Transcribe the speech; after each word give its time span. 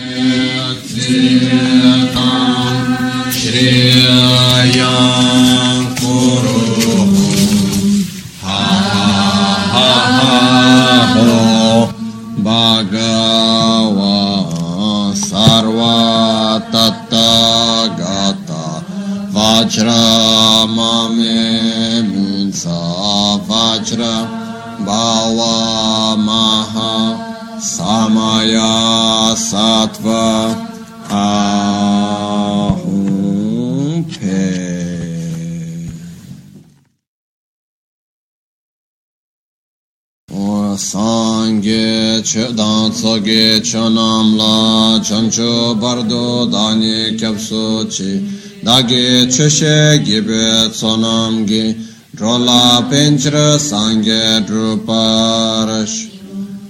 Active. 0.00 1.77
Tsoge 42.46 43.60
chonam 43.62 44.36
la 44.36 45.00
chancho 45.00 45.74
bardo 45.80 46.46
dani 46.46 47.16
kyapso 47.16 47.84
chi. 47.88 48.22
Dagi 48.62 49.26
cheshe 49.26 50.02
gibe 50.04 50.70
tsonam 50.70 51.46
gi 51.46 51.76
drola 52.14 52.86
penchra 52.88 53.58
sangye 53.58 54.44
druparash. 54.46 56.08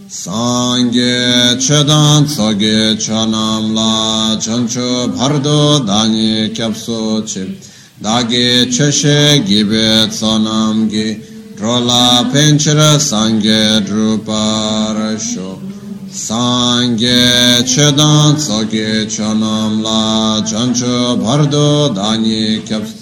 Sangye 0.09 1.57
chedan 1.59 2.25
tsoge 2.25 2.97
chonam 2.97 3.75
la 3.75 4.37
chancho 4.39 5.09
bardo 5.17 5.81
dani 5.85 6.51
kyapso 6.51 7.23
chi. 7.27 7.59
Dagi 8.01 8.67
cheshe 8.71 9.43
gibe 9.45 10.09
tsonam 10.09 10.89
gi 10.89 11.28
drola 11.59 12.31
penchra 12.33 12.99
sangye 12.99 13.81
druparasho 13.87 15.51
Sangye 16.11 17.63
chedan 17.65 18.37
tsogye 18.37 19.07
chanam 19.07 19.83
la 19.83 20.41
chancho 20.43 21.17
bardo 21.23 21.93
dani 21.93 22.61
kyaps 22.67 22.93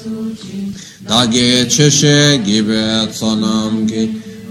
dage 1.07 1.67
cheshe 1.69 2.19
gibe 2.45 3.07
tsonam 3.13 3.87
gi. 3.87 4.05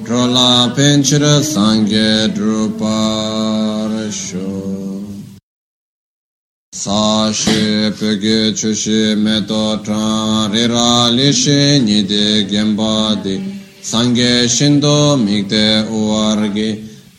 Drola 0.06 0.52
penchira 0.76 1.42
sangye 1.42 2.10
druparasho 2.36 3.06
sa 6.72 7.32
she 7.32 7.92
pege 7.98 8.54
chushe 8.54 9.16
meto 9.18 9.78
tran 9.84 10.52
rira 10.52 11.10
lishe 11.12 11.80
nide 11.84 12.46
gemba 12.48 13.16
di 13.24 13.65
sangye 13.90 14.50
shindo 14.50 15.16
migde 15.16 15.86
uargi 15.90 16.70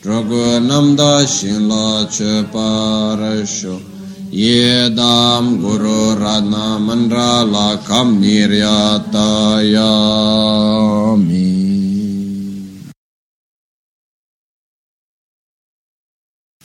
Drogo 0.01 0.59
namda 0.59 1.25
shinla 1.25 2.07
che 2.11 2.43
parasho 2.51 3.79
Ye 4.29 4.89
dam 4.93 5.61
guru 5.61 6.13
radna 6.19 6.77
mandra 6.77 7.43
la 7.43 7.79
kam 7.87 8.19
niryatayami 8.19 9.15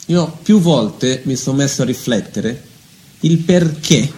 Io 0.07 0.39
più 0.43 0.59
volte 0.59 1.23
mi 1.27 1.37
sono 1.37 1.59
messo 1.59 1.83
a 1.83 1.85
riflettere 1.85 2.61
il 3.21 3.39
perché 3.39 4.13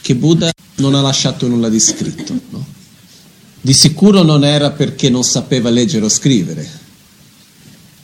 che 0.00 0.14
Buddha 0.14 0.50
non 0.76 0.94
ha 0.94 1.02
lasciato 1.02 1.46
nulla 1.46 1.68
di 1.68 1.78
scritto. 1.78 2.32
No? 2.48 2.77
Di 3.60 3.72
sicuro 3.72 4.22
non 4.22 4.44
era 4.44 4.70
perché 4.70 5.10
non 5.10 5.24
sapeva 5.24 5.70
leggere 5.70 6.04
o 6.04 6.08
scrivere, 6.08 6.68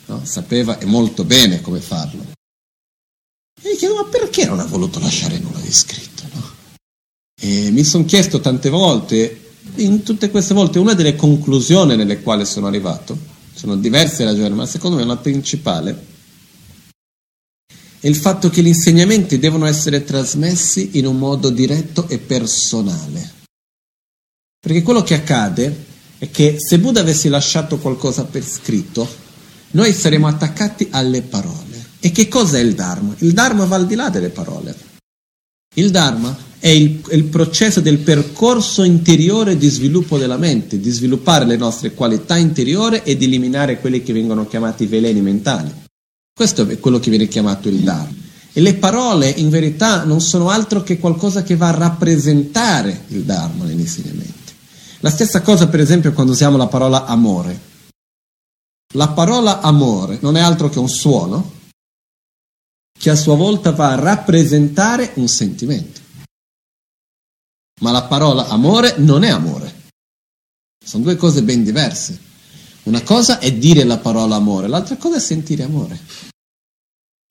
no? 0.07 0.21
sapeva 0.25 0.77
e 0.79 0.85
molto 0.85 1.23
bene 1.23 1.61
come 1.61 1.79
farlo. 1.79 2.23
E 3.61 3.69
mi 3.69 3.75
chiedo, 3.75 3.95
ma 3.95 4.05
perché 4.05 4.45
non 4.45 4.59
ha 4.59 4.65
voluto 4.65 4.99
lasciare 4.99 5.39
nulla 5.39 5.59
di 5.59 5.71
scritto? 5.71 6.23
No? 6.33 6.43
E 7.39 7.71
mi 7.71 7.83
sono 7.83 8.05
chiesto 8.05 8.39
tante 8.39 8.69
volte, 8.69 9.53
in 9.75 10.03
tutte 10.03 10.29
queste 10.29 10.53
volte, 10.53 10.79
una 10.79 10.93
delle 10.93 11.15
conclusioni 11.15 11.95
nelle 11.95 12.21
quali 12.21 12.45
sono 12.45 12.67
arrivato, 12.67 13.17
sono 13.53 13.75
diverse 13.77 14.23
ragioni, 14.23 14.53
ma 14.53 14.65
secondo 14.65 14.97
me 14.97 15.05
la 15.05 15.17
principale 15.17 16.13
è 18.05 18.07
il 18.07 18.15
fatto 18.15 18.51
che 18.51 18.61
gli 18.61 18.67
insegnamenti 18.67 19.39
devono 19.39 19.65
essere 19.65 20.03
trasmessi 20.03 20.91
in 20.99 21.07
un 21.07 21.17
modo 21.17 21.49
diretto 21.49 22.07
e 22.07 22.19
personale. 22.19 23.31
Perché 24.65 24.81
quello 24.81 25.03
che 25.03 25.13
accade 25.13 25.85
è 26.17 26.31
che 26.31 26.55
se 26.57 26.79
Buddha 26.79 27.01
avesse 27.01 27.29
lasciato 27.29 27.77
qualcosa 27.77 28.23
per 28.23 28.43
scritto, 28.43 29.07
noi 29.73 29.93
saremo 29.93 30.25
attaccati 30.25 30.87
alle 30.89 31.21
parole. 31.21 31.89
E 31.99 32.11
che 32.11 32.27
cosa 32.27 32.57
è 32.57 32.61
il 32.61 32.73
Dharma? 32.73 33.13
Il 33.19 33.33
Dharma 33.33 33.65
va 33.65 33.75
al 33.75 33.85
di 33.85 33.93
là 33.93 34.09
delle 34.09 34.29
parole. 34.29 34.75
Il 35.75 35.91
Dharma 35.91 36.35
è 36.57 36.69
il, 36.69 36.99
è 37.07 37.13
il, 37.13 37.25
processo 37.25 37.79
del 37.79 37.99
percorso 37.99 38.81
interiore 38.81 39.55
di 39.55 39.69
sviluppo 39.69 40.17
della 40.17 40.37
mente, 40.37 40.79
di 40.79 40.89
sviluppare 40.89 41.45
le 41.45 41.57
nostre 41.57 41.93
qualità 41.93 42.35
interiori 42.35 43.01
e 43.03 43.15
di 43.17 43.25
eliminare 43.25 43.79
quelli 43.79 44.01
che 44.01 44.13
vengono 44.13 44.47
chiamati 44.47 44.87
veleni 44.87 45.21
mentali. 45.21 45.71
Questo 46.33 46.67
è 46.67 46.79
quello 46.79 46.99
che 46.99 47.11
viene 47.11 47.27
chiamato 47.27 47.69
il 47.69 47.81
Dharma. 47.81 48.23
E 48.51 48.61
le 48.61 48.73
parole 48.73 49.29
in 49.29 49.49
verità 49.49 50.05
non 50.05 50.21
sono 50.21 50.49
altro 50.49 50.81
che 50.81 50.97
qualcosa 50.97 51.43
che 51.43 51.55
va 51.55 51.67
a 51.67 51.77
rappresentare 51.77 53.03
il 53.09 53.21
Dharma 53.21 53.65
negli 53.65 53.81
insegnamenti. 53.81 54.44
La 55.05 55.11
stessa 55.11 55.43
cosa 55.43 55.67
per 55.67 55.79
esempio 55.79 56.13
quando 56.13 56.31
usiamo 56.31 56.57
la 56.57 56.65
parola 56.65 57.05
amore. 57.05 57.73
La 58.95 59.09
parola 59.09 59.61
amore 59.61 60.17
non 60.23 60.35
è 60.35 60.39
altro 60.39 60.67
che 60.67 60.79
un 60.79 60.89
suono 60.89 61.51
che 62.91 63.11
a 63.11 63.15
sua 63.15 63.35
volta 63.35 63.71
va 63.71 63.91
a 63.91 63.99
rappresentare 63.99 65.11
un 65.17 65.27
sentimento. 65.27 66.01
Ma 67.81 67.91
la 67.91 68.05
parola 68.05 68.47
amore 68.47 68.95
non 68.97 69.23
è 69.23 69.29
amore. 69.29 69.89
Sono 70.83 71.03
due 71.03 71.17
cose 71.17 71.43
ben 71.43 71.63
diverse. 71.63 72.19
Una 72.85 73.03
cosa 73.03 73.37
è 73.37 73.53
dire 73.53 73.83
la 73.83 73.99
parola 73.99 74.37
amore, 74.37 74.67
l'altra 74.67 74.97
cosa 74.97 75.17
è 75.17 75.19
sentire 75.19 75.61
amore. 75.61 75.99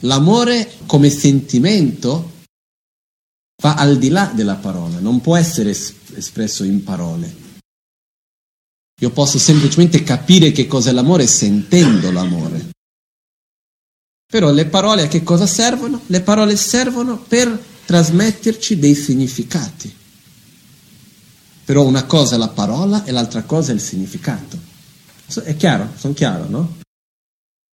L'amore 0.04 0.74
come 0.86 1.10
sentimento 1.10 2.44
va 3.60 3.74
al 3.74 3.98
di 3.98 4.10
là 4.10 4.30
della 4.32 4.56
parola, 4.56 5.00
non 5.00 5.20
può 5.20 5.34
essere 5.34 5.70
espresso 5.70 6.62
in 6.62 6.84
parole. 6.84 7.42
Io 9.04 9.10
posso 9.10 9.38
semplicemente 9.38 10.02
capire 10.02 10.50
che 10.50 10.66
cos'è 10.66 10.90
l'amore 10.90 11.26
sentendo 11.26 12.10
l'amore. 12.10 12.70
Però 14.26 14.50
le 14.50 14.64
parole 14.64 15.02
a 15.02 15.08
che 15.08 15.22
cosa 15.22 15.46
servono? 15.46 16.00
Le 16.06 16.22
parole 16.22 16.56
servono 16.56 17.18
per 17.18 17.62
trasmetterci 17.84 18.78
dei 18.78 18.94
significati. 18.94 19.94
Però 21.66 21.84
una 21.84 22.04
cosa 22.04 22.36
è 22.36 22.38
la 22.38 22.48
parola 22.48 23.04
e 23.04 23.12
l'altra 23.12 23.42
cosa 23.42 23.72
è 23.72 23.74
il 23.74 23.82
significato. 23.82 24.58
È 25.42 25.54
chiaro? 25.54 25.92
Sono 25.98 26.14
chiaro, 26.14 26.48
no? 26.48 26.78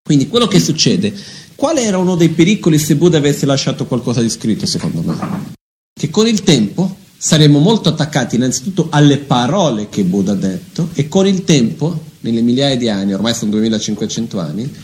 Quindi 0.02 0.28
quello 0.28 0.46
che 0.46 0.60
succede, 0.60 1.18
qual 1.54 1.78
era 1.78 1.96
uno 1.96 2.14
dei 2.14 2.28
pericoli 2.28 2.78
se 2.78 2.94
Buddha 2.96 3.16
avesse 3.16 3.46
lasciato 3.46 3.86
qualcosa 3.86 4.20
di 4.20 4.28
scritto, 4.28 4.66
secondo 4.66 5.00
me? 5.00 5.54
Che 5.98 6.10
con 6.10 6.26
il 6.26 6.42
tempo 6.42 6.98
saremo 7.24 7.60
molto 7.60 7.88
attaccati 7.88 8.34
innanzitutto 8.34 8.88
alle 8.90 9.18
parole 9.18 9.88
che 9.88 10.02
Buddha 10.02 10.32
ha 10.32 10.34
detto 10.34 10.88
e 10.94 11.06
con 11.06 11.24
il 11.24 11.44
tempo, 11.44 12.06
nelle 12.20 12.40
migliaia 12.40 12.76
di 12.76 12.88
anni, 12.88 13.14
ormai 13.14 13.32
sono 13.32 13.52
2500 13.52 14.40
anni, 14.40 14.74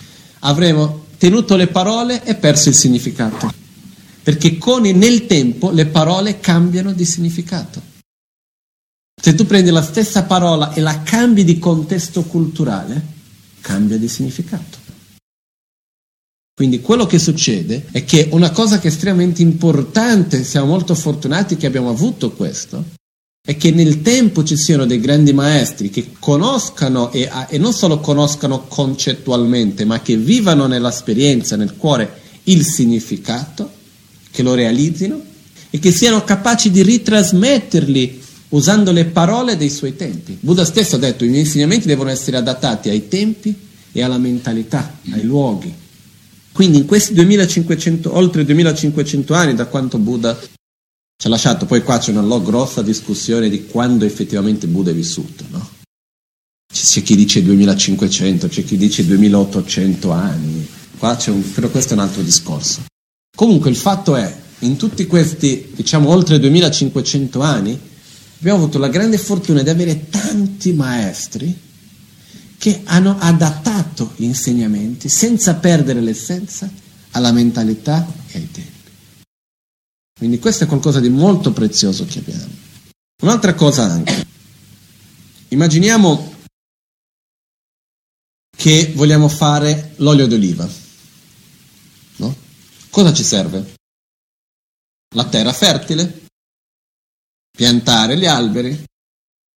avremo 0.40 1.06
tenuto 1.18 1.56
le 1.56 1.66
parole 1.66 2.22
e 2.22 2.36
perso 2.36 2.68
il 2.68 2.76
significato. 2.76 3.52
Perché 4.22 4.56
con, 4.56 4.82
nel 4.82 5.26
tempo 5.26 5.72
le 5.72 5.86
parole 5.86 6.38
cambiano 6.38 6.92
di 6.92 7.04
significato. 7.04 7.82
Se 9.20 9.34
tu 9.34 9.44
prendi 9.44 9.70
la 9.70 9.82
stessa 9.82 10.22
parola 10.22 10.72
e 10.74 10.80
la 10.80 11.02
cambi 11.02 11.42
di 11.42 11.58
contesto 11.58 12.22
culturale, 12.22 13.02
cambia 13.60 13.98
di 13.98 14.06
significato. 14.06 14.77
Quindi 16.58 16.80
quello 16.80 17.06
che 17.06 17.20
succede 17.20 17.84
è 17.92 18.04
che 18.04 18.30
una 18.32 18.50
cosa 18.50 18.80
che 18.80 18.88
è 18.88 18.90
estremamente 18.90 19.42
importante, 19.42 20.42
siamo 20.42 20.66
molto 20.66 20.96
fortunati 20.96 21.56
che 21.56 21.68
abbiamo 21.68 21.88
avuto 21.88 22.32
questo, 22.32 22.82
è 23.40 23.56
che 23.56 23.70
nel 23.70 24.02
tempo 24.02 24.42
ci 24.42 24.56
siano 24.56 24.84
dei 24.84 24.98
grandi 24.98 25.32
maestri 25.32 25.88
che 25.88 26.14
conoscano 26.18 27.12
e, 27.12 27.30
e 27.48 27.58
non 27.58 27.72
solo 27.72 28.00
conoscano 28.00 28.64
concettualmente, 28.66 29.84
ma 29.84 30.02
che 30.02 30.16
vivano 30.16 30.66
nell'esperienza, 30.66 31.54
nel 31.54 31.76
cuore, 31.76 32.22
il 32.42 32.64
significato, 32.64 33.70
che 34.28 34.42
lo 34.42 34.54
realizzino 34.54 35.22
e 35.70 35.78
che 35.78 35.92
siano 35.92 36.24
capaci 36.24 36.72
di 36.72 36.82
ritrasmetterli 36.82 38.20
usando 38.48 38.90
le 38.90 39.04
parole 39.04 39.56
dei 39.56 39.70
suoi 39.70 39.94
tempi. 39.94 40.36
Buddha 40.40 40.64
stesso 40.64 40.96
ha 40.96 40.98
detto 40.98 41.18
che 41.18 41.26
i 41.26 41.28
miei 41.28 41.44
insegnamenti 41.44 41.86
devono 41.86 42.10
essere 42.10 42.36
adattati 42.36 42.88
ai 42.88 43.06
tempi 43.06 43.54
e 43.92 44.02
alla 44.02 44.18
mentalità, 44.18 44.98
ai 45.12 45.22
luoghi 45.22 45.86
Quindi 46.58 46.78
in 46.78 46.86
questi 46.86 47.14
2500, 47.14 48.16
oltre 48.16 48.44
2500 48.44 49.32
anni 49.32 49.54
da 49.54 49.66
quanto 49.66 49.96
Buddha 49.96 50.36
ci 50.36 51.26
ha 51.28 51.28
lasciato, 51.28 51.66
poi 51.66 51.84
qua 51.84 51.98
c'è 51.98 52.10
una 52.10 52.40
grossa 52.40 52.82
discussione 52.82 53.48
di 53.48 53.66
quando 53.66 54.04
effettivamente 54.04 54.66
Buddha 54.66 54.90
è 54.90 54.92
vissuto, 54.92 55.44
no? 55.50 55.70
C'è 56.66 57.00
chi 57.02 57.14
dice 57.14 57.44
2500, 57.44 58.48
c'è 58.48 58.64
chi 58.64 58.76
dice 58.76 59.06
2800 59.06 60.10
anni, 60.10 60.66
qua 60.98 61.14
c'è 61.14 61.30
un, 61.30 61.48
però 61.52 61.68
questo 61.68 61.94
è 61.94 61.96
un 61.96 62.02
altro 62.02 62.22
discorso. 62.22 62.86
Comunque 63.36 63.70
il 63.70 63.76
fatto 63.76 64.16
è, 64.16 64.36
in 64.58 64.76
tutti 64.76 65.06
questi, 65.06 65.70
diciamo, 65.76 66.08
oltre 66.08 66.40
2500 66.40 67.40
anni, 67.40 67.78
abbiamo 68.40 68.58
avuto 68.58 68.80
la 68.80 68.88
grande 68.88 69.18
fortuna 69.18 69.62
di 69.62 69.70
avere 69.70 70.08
tanti 70.10 70.72
maestri 70.72 71.56
che 72.58 72.82
hanno 72.84 73.16
adattato 73.18 74.12
gli 74.16 74.24
insegnamenti 74.24 75.08
senza 75.08 75.54
perdere 75.54 76.00
l'essenza 76.00 76.70
alla 77.12 77.32
mentalità 77.32 78.06
e 78.26 78.38
ai 78.38 78.50
tempi. 78.50 78.90
Quindi 80.18 80.40
questo 80.40 80.64
è 80.64 80.66
qualcosa 80.66 80.98
di 80.98 81.08
molto 81.08 81.52
prezioso 81.52 82.04
che 82.04 82.18
abbiamo. 82.18 82.52
Un'altra 83.22 83.54
cosa 83.54 83.84
anche. 83.84 84.26
Immaginiamo 85.48 86.34
che 88.56 88.92
vogliamo 88.96 89.28
fare 89.28 89.94
l'olio 89.98 90.26
d'oliva. 90.26 90.68
No? 92.16 92.36
Cosa 92.90 93.12
ci 93.12 93.22
serve? 93.22 93.76
La 95.14 95.28
terra 95.28 95.52
fertile, 95.52 96.26
piantare 97.56 98.18
gli 98.18 98.26
alberi, 98.26 98.84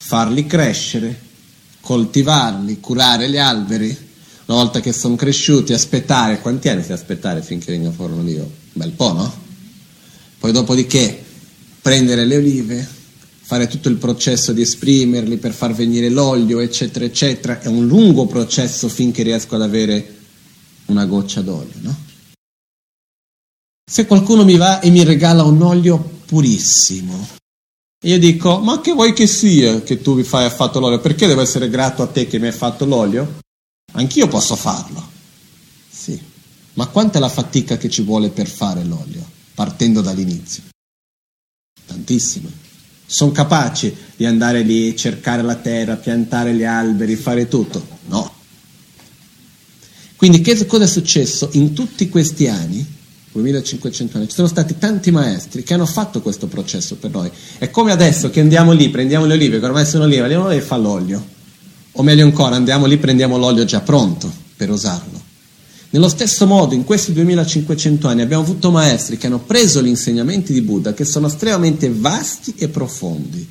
farli 0.03 0.45
crescere, 0.45 1.29
coltivarli, 1.81 2.79
curare 2.79 3.29
gli 3.29 3.37
alberi, 3.37 4.09
una 4.45 4.57
volta 4.57 4.79
che 4.79 4.93
sono 4.93 5.15
cresciuti, 5.15 5.73
aspettare, 5.73 6.39
quanti 6.41 6.69
anni 6.69 6.83
si 6.83 6.91
aspettare 6.91 7.41
finché 7.41 7.71
venga 7.71 7.91
fuori 7.91 8.13
un 8.13 8.19
olivo? 8.19 8.43
Un 8.43 8.51
bel 8.73 8.91
po', 8.91 9.13
no? 9.13 9.33
Poi 10.39 10.51
dopodiché 10.51 11.23
prendere 11.81 12.25
le 12.25 12.37
olive, 12.37 12.87
fare 13.41 13.67
tutto 13.67 13.89
il 13.89 13.97
processo 13.97 14.53
di 14.53 14.61
esprimerli 14.61 15.37
per 15.37 15.53
far 15.53 15.73
venire 15.73 16.09
l'olio, 16.09 16.59
eccetera, 16.59 17.05
eccetera, 17.05 17.59
è 17.59 17.67
un 17.67 17.87
lungo 17.87 18.25
processo 18.25 18.87
finché 18.87 19.23
riesco 19.23 19.55
ad 19.55 19.61
avere 19.61 20.15
una 20.85 21.05
goccia 21.05 21.41
d'olio, 21.41 21.75
no? 21.81 21.95
Se 23.91 24.05
qualcuno 24.05 24.45
mi 24.45 24.55
va 24.55 24.79
e 24.79 24.89
mi 24.89 25.03
regala 25.03 25.43
un 25.43 25.61
olio 25.61 25.97
purissimo, 26.25 27.27
io 28.03 28.17
dico, 28.17 28.59
ma 28.59 28.81
che 28.81 28.93
vuoi 28.93 29.13
che 29.13 29.27
sia 29.27 29.81
che 29.83 30.01
tu 30.01 30.15
mi 30.15 30.23
fai 30.23 30.45
a 30.45 30.49
fatto 30.49 30.79
l'olio? 30.79 30.99
Perché 30.99 31.27
devo 31.27 31.41
essere 31.41 31.69
grato 31.69 32.01
a 32.01 32.07
te 32.07 32.25
che 32.25 32.39
mi 32.39 32.47
hai 32.47 32.51
fatto 32.51 32.85
l'olio? 32.85 33.39
Anch'io 33.93 34.27
posso 34.27 34.55
farlo. 34.55 35.07
Sì, 35.87 36.19
ma 36.73 36.87
quanta 36.87 37.19
è 37.19 37.21
la 37.21 37.29
fatica 37.29 37.77
che 37.77 37.89
ci 37.89 38.01
vuole 38.01 38.29
per 38.29 38.47
fare 38.47 38.83
l'olio, 38.83 39.23
partendo 39.53 40.01
dall'inizio? 40.01 40.63
Tantissima. 41.85 42.49
Sono 43.05 43.31
capaci 43.31 43.95
di 44.15 44.25
andare 44.25 44.63
lì, 44.63 44.95
cercare 44.95 45.43
la 45.43 45.55
terra, 45.55 45.95
piantare 45.97 46.55
gli 46.55 46.63
alberi, 46.63 47.15
fare 47.15 47.47
tutto? 47.47 47.85
No. 48.07 48.33
Quindi 50.15 50.41
che 50.41 50.65
cosa 50.65 50.85
è 50.85 50.87
successo 50.87 51.49
in 51.53 51.73
tutti 51.73 52.09
questi 52.09 52.47
anni? 52.47 52.99
2500 53.39 54.17
anni, 54.17 54.27
ci 54.27 54.35
sono 54.35 54.47
stati 54.47 54.77
tanti 54.77 55.11
maestri 55.11 55.63
che 55.63 55.73
hanno 55.73 55.85
fatto 55.85 56.21
questo 56.21 56.47
processo 56.47 56.95
per 56.95 57.11
noi. 57.11 57.31
È 57.57 57.69
come 57.69 57.91
adesso 57.91 58.29
che 58.29 58.41
andiamo 58.41 58.71
lì, 58.73 58.89
prendiamo 58.89 59.25
le 59.25 59.33
olive, 59.33 59.59
che 59.59 59.65
ormai 59.65 59.85
sono 59.85 60.03
olive, 60.03 60.23
andiamo 60.23 60.49
lì 60.49 60.57
e 60.57 60.61
fa 60.61 60.77
l'olio. 60.77 61.25
O 61.93 62.03
meglio 62.03 62.25
ancora, 62.25 62.55
andiamo 62.55 62.85
lì, 62.85 62.97
prendiamo 62.97 63.37
l'olio 63.37 63.63
già 63.63 63.81
pronto 63.81 64.31
per 64.55 64.69
usarlo. 64.69 65.19
Nello 65.91 66.07
stesso 66.07 66.45
modo, 66.45 66.73
in 66.73 66.85
questi 66.85 67.11
2500 67.11 68.07
anni 68.07 68.21
abbiamo 68.21 68.43
avuto 68.43 68.71
maestri 68.71 69.17
che 69.17 69.27
hanno 69.27 69.39
preso 69.39 69.81
gli 69.81 69.87
insegnamenti 69.87 70.53
di 70.53 70.61
Buddha 70.61 70.93
che 70.93 71.03
sono 71.03 71.27
estremamente 71.27 71.89
vasti 71.91 72.53
e 72.57 72.69
profondi. 72.69 73.45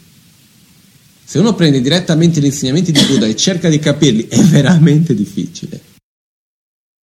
Se 1.22 1.38
uno 1.38 1.54
prende 1.54 1.80
direttamente 1.80 2.40
gli 2.40 2.46
insegnamenti 2.46 2.92
di 2.92 3.04
Buddha 3.04 3.26
e 3.26 3.36
cerca 3.36 3.68
di 3.68 3.78
capirli, 3.78 4.26
è 4.28 4.42
veramente 4.42 5.14
difficile. 5.14 5.80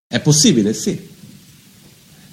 È 0.08 0.20
possibile, 0.20 0.74
sì, 0.74 1.00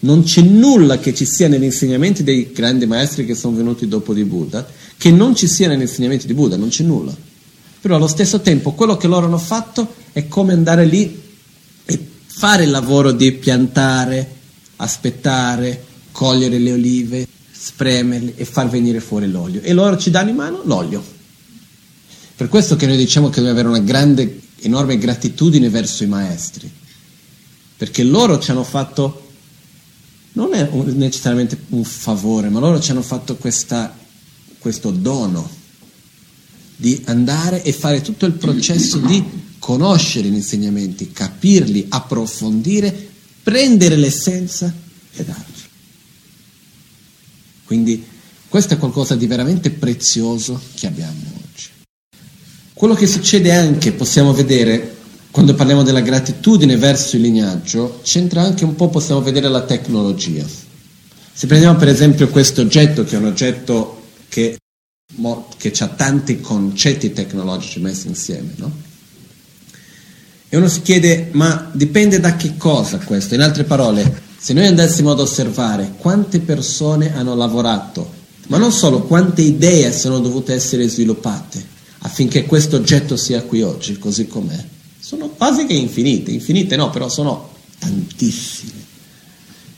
non 0.04 0.22
c'è 0.22 0.42
nulla 0.42 0.98
che 0.98 1.14
ci 1.14 1.24
sia 1.24 1.48
negli 1.48 1.64
insegnamenti 1.64 2.22
dei 2.22 2.52
grandi 2.52 2.86
maestri 2.86 3.24
che 3.24 3.34
sono 3.34 3.56
venuti 3.56 3.88
dopo 3.88 4.12
di 4.12 4.24
Buddha, 4.24 4.66
che 4.96 5.10
non 5.10 5.34
ci 5.34 5.48
sia 5.48 5.66
negli 5.66 5.80
insegnamenti 5.80 6.26
di 6.26 6.34
Buddha, 6.34 6.56
non 6.56 6.68
c'è 6.68 6.84
nulla. 6.84 7.14
Però 7.80 7.96
allo 7.96 8.06
stesso 8.06 8.40
tempo 8.40 8.72
quello 8.72 8.96
che 8.96 9.06
loro 9.06 9.26
hanno 9.26 9.38
fatto 9.38 9.94
è 10.12 10.28
come 10.28 10.52
andare 10.52 10.84
lì 10.84 11.22
e 11.86 12.06
fare 12.26 12.64
il 12.64 12.70
lavoro 12.70 13.12
di 13.12 13.32
piantare, 13.32 14.36
aspettare, 14.76 15.84
cogliere 16.12 16.58
le 16.58 16.72
olive, 16.72 17.26
spremerle 17.50 18.34
e 18.36 18.44
far 18.44 18.68
venire 18.68 19.00
fuori 19.00 19.30
l'olio. 19.30 19.62
E 19.62 19.72
loro 19.72 19.96
ci 19.96 20.10
danno 20.10 20.30
in 20.30 20.36
mano 20.36 20.60
l'olio. 20.64 21.02
Per 22.36 22.48
questo 22.48 22.76
che 22.76 22.86
noi 22.86 22.98
diciamo 22.98 23.30
che 23.30 23.36
dobbiamo 23.36 23.58
avere 23.58 23.68
una 23.68 23.86
grande, 23.86 24.40
enorme 24.60 24.98
gratitudine 24.98 25.70
verso 25.70 26.04
i 26.04 26.08
maestri, 26.08 26.70
perché 27.76 28.02
loro 28.02 28.38
ci 28.38 28.50
hanno 28.50 28.64
fatto 28.64 29.23
non 30.34 30.54
è 30.54 30.68
un, 30.70 30.86
necessariamente 30.96 31.58
un 31.70 31.84
favore, 31.84 32.48
ma 32.48 32.60
loro 32.60 32.80
ci 32.80 32.90
hanno 32.90 33.02
fatto 33.02 33.36
questa, 33.36 33.96
questo 34.58 34.90
dono 34.90 35.48
di 36.76 37.02
andare 37.06 37.62
e 37.62 37.72
fare 37.72 38.02
tutto 38.02 38.26
il 38.26 38.32
processo 38.32 38.98
di 38.98 39.22
conoscere 39.58 40.28
gli 40.28 40.34
insegnamenti, 40.34 41.12
capirli, 41.12 41.86
approfondire, 41.88 43.10
prendere 43.42 43.96
l'essenza 43.96 44.72
e 45.12 45.24
darci. 45.24 45.62
Quindi 47.64 48.04
questo 48.48 48.74
è 48.74 48.78
qualcosa 48.78 49.14
di 49.14 49.26
veramente 49.26 49.70
prezioso 49.70 50.60
che 50.74 50.86
abbiamo 50.86 51.20
oggi. 51.36 51.68
Quello 52.72 52.94
che 52.94 53.06
succede 53.06 53.52
anche, 53.52 53.92
possiamo 53.92 54.32
vedere, 54.32 54.96
quando 55.34 55.54
parliamo 55.54 55.82
della 55.82 56.00
gratitudine 56.00 56.76
verso 56.76 57.16
il 57.16 57.22
lignaggio, 57.22 57.98
c'entra 58.04 58.42
anche 58.42 58.62
un 58.62 58.76
po', 58.76 58.88
possiamo 58.88 59.20
vedere 59.20 59.48
la 59.48 59.62
tecnologia. 59.62 60.46
Se 61.32 61.48
prendiamo 61.48 61.76
per 61.76 61.88
esempio 61.88 62.28
questo 62.28 62.60
oggetto, 62.60 63.02
che 63.02 63.16
è 63.16 63.18
un 63.18 63.24
oggetto 63.24 64.02
che, 64.28 64.56
che 65.56 65.72
ha 65.76 65.88
tanti 65.88 66.40
concetti 66.40 67.12
tecnologici 67.12 67.80
messi 67.80 68.06
insieme, 68.06 68.52
no? 68.58 68.72
E 70.48 70.56
uno 70.56 70.68
si 70.68 70.82
chiede, 70.82 71.30
ma 71.32 71.68
dipende 71.72 72.20
da 72.20 72.36
che 72.36 72.56
cosa 72.56 72.98
questo? 72.98 73.34
In 73.34 73.40
altre 73.40 73.64
parole, 73.64 74.22
se 74.38 74.52
noi 74.52 74.68
andassimo 74.68 75.10
ad 75.10 75.18
osservare 75.18 75.94
quante 75.96 76.38
persone 76.38 77.12
hanno 77.12 77.34
lavorato, 77.34 78.08
ma 78.46 78.56
non 78.56 78.70
solo, 78.70 79.02
quante 79.02 79.42
idee 79.42 79.92
sono 79.92 80.20
dovute 80.20 80.54
essere 80.54 80.88
sviluppate 80.88 81.72
affinché 82.02 82.44
questo 82.44 82.76
oggetto 82.76 83.16
sia 83.16 83.42
qui 83.42 83.62
oggi, 83.62 83.98
così 83.98 84.28
com'è, 84.28 84.72
quasi 85.36 85.66
che 85.66 85.74
infinite, 85.74 86.30
infinite 86.30 86.76
no, 86.76 86.90
però 86.90 87.08
sono 87.08 87.50
tantissime 87.78 88.84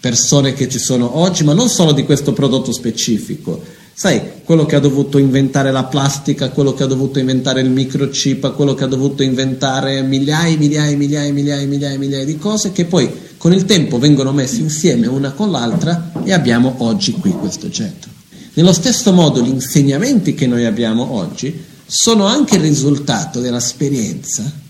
persone 0.07 0.53
che 0.53 0.69
ci 0.69 0.79
sono 0.79 1.19
oggi, 1.19 1.43
ma 1.43 1.53
non 1.53 1.69
solo 1.69 1.91
di 1.91 2.05
questo 2.05 2.33
prodotto 2.33 2.73
specifico. 2.73 3.61
Sai, 3.93 4.21
quello 4.45 4.65
che 4.65 4.77
ha 4.77 4.79
dovuto 4.79 5.19
inventare 5.19 5.73
la 5.73 5.83
plastica, 5.85 6.51
quello 6.51 6.75
che 6.75 6.85
ha 6.85 6.87
dovuto 6.87 7.19
inventare 7.19 7.61
il 7.61 7.71
microchip, 7.71 8.55
quello 8.55 8.75
che 8.75 8.85
ha 8.85 8.87
dovuto 8.87 9.25
inventare 9.25 10.03
migliaia, 10.03 10.57
migliaia, 10.57 10.97
migliaia, 10.97 11.33
migliaia, 11.33 11.67
migliaia, 11.67 11.99
migliaia 11.99 12.25
di 12.25 12.39
cose 12.39 12.71
che 12.71 12.85
poi 12.85 13.11
con 13.37 13.53
il 13.53 13.65
tempo 13.65 13.99
vengono 13.99 14.31
messe 14.33 14.61
insieme 14.61 15.09
una 15.09 15.33
con 15.33 15.51
l'altra 15.51 16.13
e 16.23 16.33
abbiamo 16.33 16.75
oggi 16.79 17.13
qui 17.13 17.33
questo 17.33 17.67
oggetto. 17.67 18.07
Nello 18.55 18.73
stesso 18.73 19.13
modo 19.13 19.43
gli 19.43 19.49
insegnamenti 19.49 20.35
che 20.35 20.47
noi 20.47 20.67
abbiamo 20.67 21.15
oggi 21.15 21.65
sono 21.85 22.27
anche 22.27 22.57
il 22.57 22.63
risultato 22.63 23.41
dell'esperienza 23.41 24.65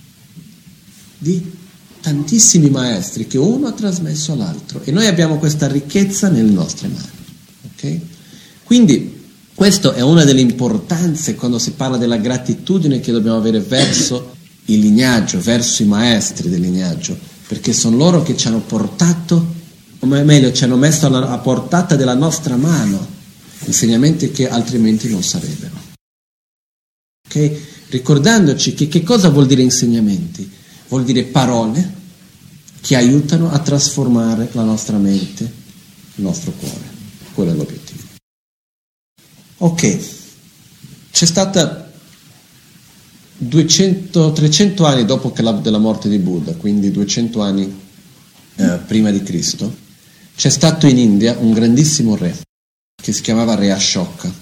di 1.19 1.65
tantissimi 2.01 2.71
maestri 2.71 3.27
che 3.27 3.39
uno 3.39 3.67
ha 3.67 3.73
trasmesso 3.73 4.33
all'altro 4.33 4.81
e 4.85 4.93
noi 4.93 5.07
abbiamo 5.07 5.39
questa 5.39 5.67
ricchezza 5.67 6.29
nelle 6.29 6.51
nostre 6.51 6.89
mani. 6.89 7.09
Okay? 7.75 8.01
Quindi 8.63 9.25
questa 9.55 9.95
è 9.95 10.03
una 10.03 10.25
delle 10.25 10.41
importanze 10.41 11.35
quando 11.35 11.59
si 11.59 11.73
parla 11.73 11.97
della 11.97 12.19
gratitudine 12.19 13.01
che 13.01 13.11
dobbiamo 13.11 13.39
avere 13.39 13.61
verso 13.61 14.35
il 14.67 14.81
lignaggio, 14.81 15.41
verso 15.41 15.83
i 15.83 15.87
maestri 15.87 16.49
del 16.49 16.61
lignaggio, 16.61 17.19
perché 17.49 17.73
sono 17.73 17.97
loro 17.97 18.23
che 18.23 18.37
ci 18.37 18.47
hanno 18.49 18.61
portato, 18.61 19.55
o 19.99 20.07
meglio, 20.07 20.53
ci 20.53 20.65
hanno 20.65 20.77
messo 20.77 21.07
alla, 21.07 21.31
a 21.31 21.39
portata 21.39 21.97
della 21.97 22.15
nostra 22.15 22.57
mano 22.57 23.15
insegnamenti 23.65 24.31
che 24.31 24.49
altrimenti 24.49 25.09
non 25.09 25.23
sarebbero. 25.23 25.75
Okay? 27.27 27.65
Ricordandoci 27.89 28.75
che, 28.75 28.89
che 28.89 29.03
cosa 29.03 29.31
vuol 29.31 29.47
dire 29.47 29.63
insegnamenti? 29.63 30.65
Vuol 30.89 31.05
dire 31.05 31.25
parole 31.25 31.95
che 32.81 32.97
aiutano 32.97 33.51
a 33.51 33.59
trasformare 33.59 34.49
la 34.53 34.63
nostra 34.63 34.97
mente, 34.97 35.43
il 36.15 36.23
nostro 36.25 36.53
cuore. 36.53 36.95
Quello 37.35 37.51
è 37.51 37.55
l'obiettivo. 37.55 38.03
Ok, 39.59 39.99
c'è 41.11 41.27
stata 41.27 41.91
200, 43.39 44.33
300 44.33 44.85
anni 44.85 45.05
dopo 45.05 45.33
la, 45.37 45.53
della 45.53 45.79
morte 45.79 46.09
di 46.09 46.19
Buddha, 46.19 46.55
quindi 46.55 46.91
200 46.91 47.41
anni 47.41 47.81
eh, 48.57 48.79
prima 48.87 49.11
di 49.11 49.23
Cristo, 49.23 49.75
c'è 50.37 50.51
stato 50.51 50.87
in 50.87 50.99
India 50.99 51.37
un 51.39 51.53
grandissimo 51.53 52.17
re 52.17 52.37
che 52.95 53.13
si 53.13 53.23
chiamava 53.23 53.55
Re 53.55 53.71
Ashoka, 53.73 54.33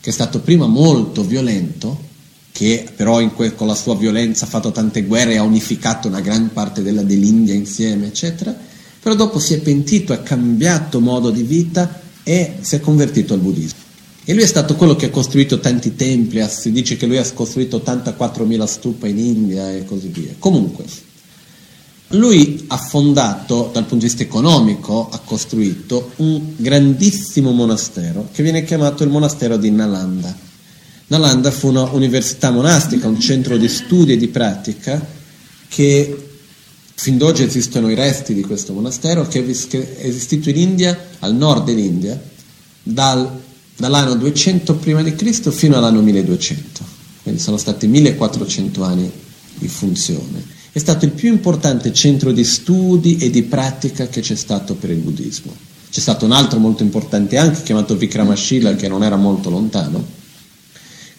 che 0.00 0.10
è 0.10 0.12
stato 0.12 0.40
prima 0.40 0.66
molto 0.66 1.22
violento, 1.22 2.10
che 2.52 2.86
però 2.94 3.26
que- 3.32 3.54
con 3.54 3.66
la 3.66 3.74
sua 3.74 3.96
violenza 3.96 4.44
ha 4.44 4.48
fatto 4.48 4.70
tante 4.70 5.02
guerre 5.02 5.32
e 5.32 5.36
ha 5.38 5.42
unificato 5.42 6.06
una 6.06 6.20
gran 6.20 6.52
parte 6.52 6.82
della, 6.82 7.02
dell'India 7.02 7.54
insieme, 7.54 8.06
eccetera, 8.06 8.54
però 9.00 9.14
dopo 9.14 9.40
si 9.40 9.54
è 9.54 9.60
pentito, 9.60 10.12
ha 10.12 10.18
cambiato 10.18 11.00
modo 11.00 11.30
di 11.30 11.42
vita 11.42 12.00
e 12.22 12.58
si 12.60 12.76
è 12.76 12.80
convertito 12.80 13.34
al 13.34 13.40
buddismo. 13.40 13.80
E 14.24 14.34
lui 14.34 14.44
è 14.44 14.46
stato 14.46 14.76
quello 14.76 14.94
che 14.94 15.06
ha 15.06 15.10
costruito 15.10 15.58
tanti 15.58 15.96
templi, 15.96 16.46
si 16.48 16.70
dice 16.70 16.96
che 16.96 17.06
lui 17.06 17.18
ha 17.18 17.28
costruito 17.32 17.82
84.000 17.84 18.64
stupa 18.66 19.08
in 19.08 19.18
India 19.18 19.72
e 19.72 19.84
così 19.84 20.06
via. 20.08 20.32
Comunque, 20.38 20.84
lui 22.10 22.64
ha 22.68 22.76
fondato, 22.76 23.70
dal 23.72 23.82
punto 23.82 24.04
di 24.04 24.04
vista 24.04 24.22
economico, 24.22 25.08
ha 25.10 25.18
costruito 25.24 26.12
un 26.16 26.54
grandissimo 26.56 27.50
monastero 27.50 28.28
che 28.30 28.44
viene 28.44 28.62
chiamato 28.62 29.02
il 29.02 29.10
monastero 29.10 29.56
di 29.56 29.70
Nalanda. 29.70 30.50
Nalanda 31.12 31.50
fu 31.50 31.68
un'università 31.68 32.50
monastica, 32.50 33.06
un 33.06 33.20
centro 33.20 33.58
di 33.58 33.68
studi 33.68 34.12
e 34.12 34.16
di 34.16 34.28
pratica 34.28 35.04
che 35.68 36.28
fin 36.94 37.18
d'oggi 37.18 37.42
esistono 37.42 37.90
i 37.90 37.94
resti 37.94 38.32
di 38.32 38.40
questo 38.40 38.72
monastero 38.72 39.28
che 39.28 39.44
è 39.44 40.06
esistito 40.06 40.48
in 40.48 40.56
India, 40.56 40.98
al 41.18 41.34
nord 41.34 41.66
dell'India, 41.66 42.18
dal 42.82 43.40
dall'anno 43.76 44.14
200 44.14 44.76
prima 44.76 45.02
fino 45.50 45.76
all'anno 45.76 46.00
1200, 46.00 46.84
quindi 47.24 47.40
sono 47.40 47.58
stati 47.58 47.86
1400 47.88 48.82
anni 48.82 49.10
di 49.56 49.68
funzione. 49.68 50.42
È 50.72 50.78
stato 50.78 51.04
il 51.04 51.10
più 51.10 51.30
importante 51.30 51.92
centro 51.92 52.32
di 52.32 52.44
studi 52.44 53.18
e 53.18 53.28
di 53.28 53.42
pratica 53.42 54.06
che 54.06 54.22
c'è 54.22 54.34
stato 54.34 54.76
per 54.76 54.88
il 54.88 54.98
buddismo. 54.98 55.54
C'è 55.90 56.00
stato 56.00 56.24
un 56.24 56.32
altro 56.32 56.58
molto 56.58 56.82
importante 56.82 57.36
anche 57.36 57.62
chiamato 57.64 57.96
Vikramashila 57.96 58.76
che 58.76 58.88
non 58.88 59.02
era 59.02 59.16
molto 59.16 59.50
lontano. 59.50 60.20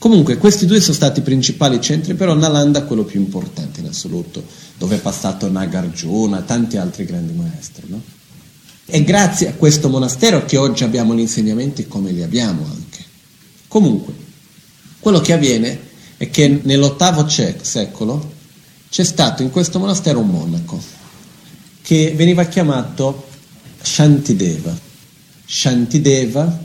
Comunque 0.03 0.35
questi 0.35 0.65
due 0.65 0.81
sono 0.81 0.95
stati 0.95 1.21
i 1.21 1.23
principali 1.23 1.79
centri, 1.79 2.13
però 2.13 2.33
Nalanda 2.33 2.79
è 2.79 2.85
quello 2.85 3.05
più 3.05 3.21
importante 3.21 3.79
in 3.79 3.87
assoluto, 3.87 4.43
dove 4.77 4.97
è 4.97 4.99
passato 4.99 5.49
Nagarjuna, 5.49 6.41
tanti 6.41 6.75
altri 6.75 7.05
grandi 7.05 7.31
maestri. 7.31 7.85
No? 7.87 8.01
È 8.83 9.01
grazie 9.01 9.47
a 9.47 9.53
questo 9.53 9.87
monastero 9.87 10.43
che 10.43 10.57
oggi 10.57 10.83
abbiamo 10.83 11.15
gli 11.15 11.21
insegnamenti 11.21 11.87
come 11.87 12.11
li 12.11 12.21
abbiamo 12.21 12.65
anche. 12.65 13.01
Comunque, 13.69 14.13
quello 14.99 15.21
che 15.21 15.31
avviene 15.31 15.79
è 16.17 16.29
che 16.29 16.59
nell'ottavo 16.61 17.25
secolo 17.29 18.33
c'è 18.89 19.05
stato 19.05 19.41
in 19.41 19.51
questo 19.51 19.79
monastero 19.79 20.19
un 20.19 20.27
monaco 20.27 20.83
che 21.81 22.11
veniva 22.13 22.43
chiamato 22.43 23.25
Shantideva. 23.81 24.77
Shantideva, 25.45 26.61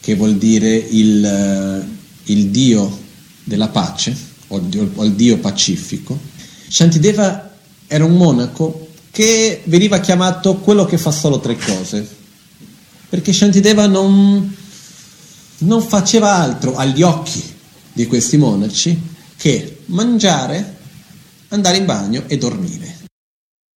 che 0.00 0.14
vuol 0.14 0.38
dire 0.38 0.74
il, 0.74 1.98
il 2.24 2.48
dio 2.48 2.98
della 3.44 3.68
pace, 3.68 4.16
o 4.48 4.58
il 5.04 5.12
dio 5.12 5.38
pacifico. 5.38 6.18
Shantideva 6.68 7.56
era 7.86 8.04
un 8.04 8.16
monaco 8.16 8.88
che 9.10 9.62
veniva 9.64 9.98
chiamato 9.98 10.56
quello 10.56 10.84
che 10.84 10.98
fa 10.98 11.10
solo 11.10 11.40
tre 11.40 11.56
cose, 11.56 12.08
perché 13.08 13.32
Shantideva 13.32 13.86
non, 13.86 14.56
non 15.58 15.82
faceva 15.82 16.34
altro 16.34 16.76
agli 16.76 17.02
occhi 17.02 17.42
di 17.92 18.06
questi 18.06 18.36
monaci 18.36 19.00
che 19.36 19.80
mangiare, 19.86 20.76
andare 21.48 21.76
in 21.76 21.86
bagno 21.86 22.24
e 22.26 22.38
dormire. 22.38 22.98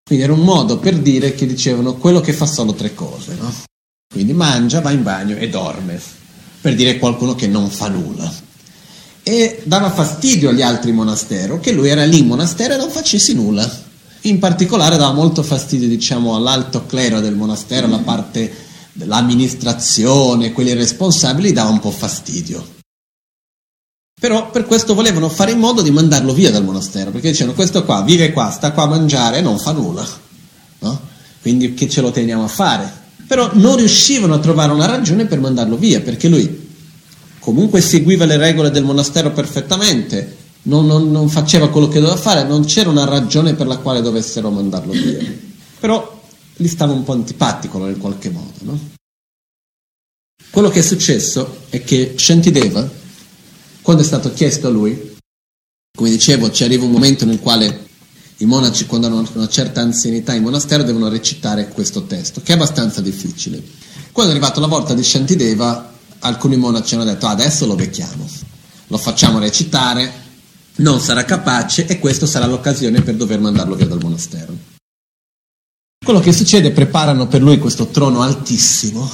Quindi 0.05 0.23
era 0.23 0.33
un 0.33 0.41
modo 0.41 0.77
per 0.77 0.99
dire 0.99 1.33
che 1.33 1.47
dicevano 1.47 1.95
quello 1.95 2.19
che 2.19 2.33
fa 2.33 2.45
solo 2.45 2.73
tre 2.73 2.93
cose, 2.93 3.35
no? 3.35 3.51
Quindi 4.13 4.33
mangia, 4.33 4.81
va 4.81 4.91
in 4.91 5.01
bagno 5.01 5.37
e 5.37 5.49
dorme, 5.49 5.99
per 6.63 6.75
dire 6.75 6.97
qualcuno 6.97 7.35
che 7.35 7.45
non 7.45 7.69
fa 7.69 7.89
nulla. 7.89 8.31
E 9.21 9.63
dava 9.65 9.91
fastidio 9.91 10.47
agli 10.47 10.61
altri 10.61 10.93
monasteri 10.93 11.59
che 11.59 11.73
lui 11.73 11.89
era 11.89 12.05
lì 12.05 12.19
in 12.19 12.27
monastero 12.27 12.75
e 12.75 12.77
non 12.77 12.89
facessi 12.89 13.33
nulla. 13.33 13.69
In 14.21 14.39
particolare 14.39 14.95
dava 14.95 15.11
molto 15.11 15.43
fastidio 15.43 15.89
diciamo, 15.89 16.37
all'alto 16.37 16.85
clero 16.85 17.19
del 17.19 17.35
monastero, 17.35 17.87
la 17.87 17.97
parte 17.97 18.49
dell'amministrazione, 18.93 20.53
quelli 20.53 20.71
responsabili, 20.71 21.51
dava 21.51 21.69
un 21.69 21.81
po' 21.81 21.91
fastidio. 21.91 22.65
Però 24.17 24.49
per 24.49 24.65
questo 24.65 24.93
volevano 24.93 25.27
fare 25.27 25.51
in 25.51 25.59
modo 25.59 25.81
di 25.81 25.91
mandarlo 25.91 26.33
via 26.33 26.49
dal 26.49 26.63
monastero, 26.63 27.11
perché 27.11 27.31
dicevano 27.31 27.55
questo 27.55 27.83
qua 27.83 28.03
vive 28.03 28.31
qua, 28.31 28.49
sta 28.51 28.71
qua 28.71 28.83
a 28.83 28.87
mangiare 28.87 29.39
e 29.39 29.41
non 29.41 29.59
fa 29.59 29.73
nulla. 29.73 30.07
No? 30.79 31.01
Quindi 31.41 31.73
che 31.73 31.89
ce 31.89 31.99
lo 31.99 32.11
teniamo 32.11 32.45
a 32.45 32.47
fare? 32.47 33.02
Però 33.33 33.49
non 33.53 33.77
riuscivano 33.77 34.35
a 34.35 34.39
trovare 34.39 34.71
una 34.73 34.85
ragione 34.85 35.25
per 35.25 35.39
mandarlo 35.39 35.75
via, 35.75 36.01
perché 36.01 36.27
lui 36.27 36.69
comunque 37.39 37.81
seguiva 37.81 38.25
le 38.25 38.37
regole 38.37 38.69
del 38.69 38.83
monastero 38.83 39.31
perfettamente, 39.31 40.37
non, 40.63 40.85
non, 40.85 41.09
non, 41.09 41.27
faceva 41.29 41.67
quello 41.69 41.87
che 41.87 41.99
doveva 41.99 42.15
fare, 42.15 42.43
non 42.43 42.63
c'era 42.65 42.91
una 42.91 43.05
ragione 43.05 43.55
per 43.55 43.65
la 43.65 43.77
quale 43.77 44.03
dovessero 44.03 44.51
mandarlo 44.51 44.91
via. 44.91 45.17
Però 45.79 46.21
gli 46.55 46.67
stava 46.67 46.93
un 46.93 47.03
po' 47.03 47.13
antipatico 47.13 47.87
in 47.87 47.97
qualche 47.97 48.29
modo. 48.29 48.53
No? 48.59 48.79
Quello 50.51 50.69
che 50.69 50.81
è 50.81 50.83
successo 50.83 51.61
è 51.69 51.83
che 51.83 52.13
Shantideva, 52.15 52.87
quando 53.81 54.03
è 54.03 54.05
stato 54.05 54.31
chiesto 54.31 54.67
a 54.67 54.69
lui, 54.69 55.15
come 55.97 56.11
dicevo, 56.11 56.51
ci 56.51 56.63
arriva 56.63 56.85
un 56.85 56.91
momento 56.91 57.25
nel 57.25 57.39
quale 57.39 57.87
i 58.37 58.45
monaci, 58.45 58.85
quando 58.85 59.07
hanno 59.07 59.27
una 59.33 59.47
certa 59.47 59.81
anzianità 59.81 60.33
in 60.33 60.43
monastero, 60.43 60.83
devono 60.83 61.07
recitare 61.07 61.67
questo 61.67 62.03
testo, 62.03 62.41
che 62.41 62.53
è 62.53 62.55
abbastanza 62.55 63.01
difficile. 63.01 63.61
Quando 64.11 64.31
è 64.31 64.35
arrivata 64.35 64.59
la 64.59 64.67
volta 64.67 64.93
di 64.93 65.03
Shantideva, 65.03 65.91
alcuni 66.19 66.55
monaci 66.55 66.95
hanno 66.95 67.03
detto 67.03 67.27
ah, 67.27 67.31
adesso 67.31 67.65
lo 67.65 67.75
becchiamo, 67.75 68.27
lo 68.87 68.97
facciamo 68.97 69.39
recitare, 69.39 70.21
non 70.77 70.99
sarà 70.99 71.25
capace 71.25 71.85
e 71.85 71.99
questa 71.99 72.25
sarà 72.25 72.45
l'occasione 72.47 73.01
per 73.01 73.15
dover 73.15 73.39
mandarlo 73.39 73.75
via 73.75 73.87
dal 73.87 74.01
monastero. 74.01 74.71
Quello 76.03 76.19
che 76.19 76.33
succede, 76.33 76.71
preparano 76.71 77.27
per 77.27 77.41
lui 77.41 77.59
questo 77.59 77.87
trono 77.87 78.21
altissimo, 78.21 79.09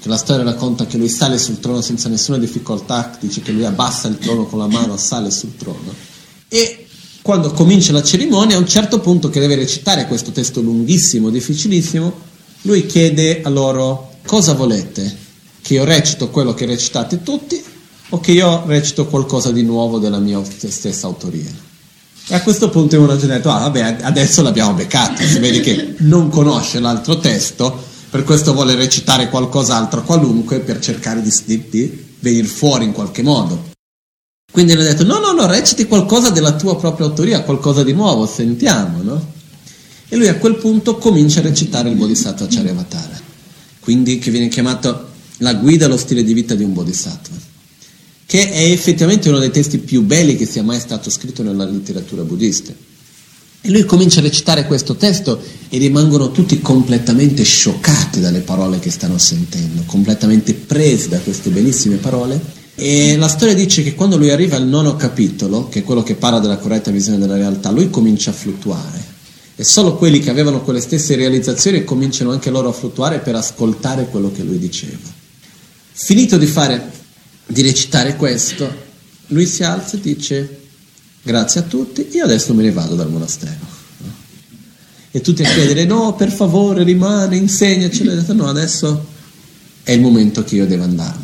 che 0.00 0.08
la 0.08 0.16
storia 0.16 0.44
racconta 0.44 0.86
che 0.86 0.96
lui 0.96 1.08
sale 1.08 1.38
sul 1.38 1.60
trono 1.60 1.80
senza 1.80 2.08
nessuna 2.08 2.38
difficoltà, 2.38 3.16
dice 3.18 3.40
che 3.40 3.52
lui 3.52 3.64
abbassa 3.64 4.06
il 4.08 4.18
trono 4.18 4.44
con 4.44 4.58
la 4.58 4.68
mano, 4.68 4.96
sale 4.96 5.30
sul 5.30 5.56
trono 5.56 6.08
e 6.52 6.88
quando 7.30 7.52
comincia 7.52 7.92
la 7.92 8.02
cerimonia, 8.02 8.56
a 8.56 8.58
un 8.58 8.66
certo 8.66 8.98
punto 8.98 9.30
che 9.30 9.38
deve 9.38 9.54
recitare 9.54 10.08
questo 10.08 10.32
testo 10.32 10.60
lunghissimo, 10.60 11.30
difficilissimo, 11.30 12.12
lui 12.62 12.86
chiede 12.86 13.42
a 13.44 13.48
loro 13.48 14.14
cosa 14.26 14.54
volete? 14.54 15.16
Che 15.62 15.74
io 15.74 15.84
recito 15.84 16.28
quello 16.30 16.54
che 16.54 16.66
recitate 16.66 17.22
tutti 17.22 17.62
o 18.08 18.18
che 18.18 18.32
io 18.32 18.64
recito 18.66 19.06
qualcosa 19.06 19.52
di 19.52 19.62
nuovo 19.62 20.00
della 20.00 20.18
mia 20.18 20.42
stessa 20.42 21.06
autoria. 21.06 21.48
E 22.26 22.34
a 22.34 22.42
questo 22.42 22.68
punto 22.68 23.00
uno 23.00 23.12
ha 23.12 23.14
detto, 23.14 23.48
ah 23.48 23.60
vabbè, 23.60 23.98
adesso 24.00 24.42
l'abbiamo 24.42 24.72
beccato, 24.72 25.22
si 25.22 25.38
vede 25.38 25.60
che 25.60 25.94
non 25.98 26.30
conosce 26.30 26.80
l'altro 26.80 27.18
testo, 27.18 27.80
per 28.10 28.24
questo 28.24 28.54
vuole 28.54 28.74
recitare 28.74 29.28
qualcos'altro 29.28 30.02
qualunque 30.02 30.58
per 30.58 30.80
cercare 30.80 31.22
di, 31.22 31.32
di, 31.44 31.68
di 31.70 32.06
venire 32.18 32.48
fuori 32.48 32.86
in 32.86 32.92
qualche 32.92 33.22
modo. 33.22 33.69
Quindi 34.50 34.72
hanno 34.72 34.82
detto, 34.82 35.04
no, 35.04 35.18
no, 35.18 35.32
no, 35.32 35.46
reciti 35.46 35.86
qualcosa 35.86 36.30
della 36.30 36.54
tua 36.54 36.76
propria 36.76 37.06
autoria, 37.06 37.42
qualcosa 37.42 37.84
di 37.84 37.92
nuovo, 37.92 38.26
sentiamo, 38.26 39.02
no? 39.02 39.32
E 40.08 40.16
lui 40.16 40.26
a 40.26 40.36
quel 40.36 40.56
punto 40.56 40.96
comincia 40.98 41.40
a 41.40 41.44
recitare 41.44 41.88
il 41.88 41.96
Bodhisattva 41.96 42.46
Charyavatara, 42.48 43.20
quindi 43.78 44.18
che 44.18 44.30
viene 44.30 44.48
chiamato 44.48 45.08
la 45.38 45.54
guida 45.54 45.86
allo 45.86 45.96
stile 45.96 46.24
di 46.24 46.34
vita 46.34 46.54
di 46.54 46.64
un 46.64 46.72
Bodhisattva 46.72 47.48
che 48.30 48.48
è 48.48 48.70
effettivamente 48.70 49.28
uno 49.28 49.40
dei 49.40 49.50
testi 49.50 49.78
più 49.78 50.02
belli 50.02 50.36
che 50.36 50.46
sia 50.46 50.62
mai 50.62 50.78
stato 50.78 51.10
scritto 51.10 51.42
nella 51.42 51.64
letteratura 51.64 52.22
buddista. 52.22 52.72
E 53.60 53.70
lui 53.70 53.84
comincia 53.84 54.20
a 54.20 54.22
recitare 54.22 54.66
questo 54.66 54.94
testo 54.94 55.42
e 55.68 55.78
rimangono 55.78 56.30
tutti 56.30 56.60
completamente 56.60 57.42
scioccati 57.42 58.20
dalle 58.20 58.38
parole 58.38 58.78
che 58.78 58.92
stanno 58.92 59.18
sentendo, 59.18 59.82
completamente 59.84 60.54
presi 60.54 61.08
da 61.08 61.18
queste 61.18 61.50
bellissime 61.50 61.96
parole. 61.96 62.40
E 62.82 63.18
la 63.18 63.28
storia 63.28 63.52
dice 63.52 63.82
che 63.82 63.94
quando 63.94 64.16
lui 64.16 64.30
arriva 64.30 64.56
al 64.56 64.66
nono 64.66 64.96
capitolo, 64.96 65.68
che 65.68 65.80
è 65.80 65.84
quello 65.84 66.02
che 66.02 66.14
parla 66.14 66.38
della 66.38 66.56
corretta 66.56 66.90
visione 66.90 67.18
della 67.18 67.36
realtà, 67.36 67.70
lui 67.70 67.90
comincia 67.90 68.30
a 68.30 68.32
fluttuare. 68.32 69.04
E 69.54 69.64
solo 69.64 69.96
quelli 69.96 70.18
che 70.20 70.30
avevano 70.30 70.62
quelle 70.62 70.80
stesse 70.80 71.14
realizzazioni 71.14 71.84
cominciano 71.84 72.30
anche 72.30 72.48
loro 72.48 72.70
a 72.70 72.72
fluttuare 72.72 73.18
per 73.18 73.34
ascoltare 73.34 74.06
quello 74.06 74.32
che 74.32 74.42
lui 74.42 74.58
diceva. 74.58 75.12
Finito 75.92 76.38
di 76.38 76.46
fare 76.46 76.90
di 77.46 77.60
recitare 77.60 78.16
questo, 78.16 78.66
lui 79.26 79.44
si 79.44 79.62
alza 79.62 79.98
e 79.98 80.00
dice 80.00 80.60
grazie 81.22 81.60
a 81.60 81.64
tutti, 81.64 82.08
io 82.12 82.24
adesso 82.24 82.54
me 82.54 82.62
ne 82.62 82.72
vado 82.72 82.94
dal 82.94 83.10
monastero. 83.10 83.58
E 85.10 85.20
tutti 85.20 85.42
a 85.42 85.52
chiedere 85.52 85.84
no, 85.84 86.14
per 86.14 86.32
favore 86.32 86.82
rimane, 86.82 87.36
insegnaci. 87.36 88.04
E 88.04 88.14
detto 88.14 88.32
no, 88.32 88.46
adesso 88.46 89.04
è 89.82 89.92
il 89.92 90.00
momento 90.00 90.42
che 90.44 90.54
io 90.54 90.66
devo 90.66 90.84
andarmene. 90.84 91.19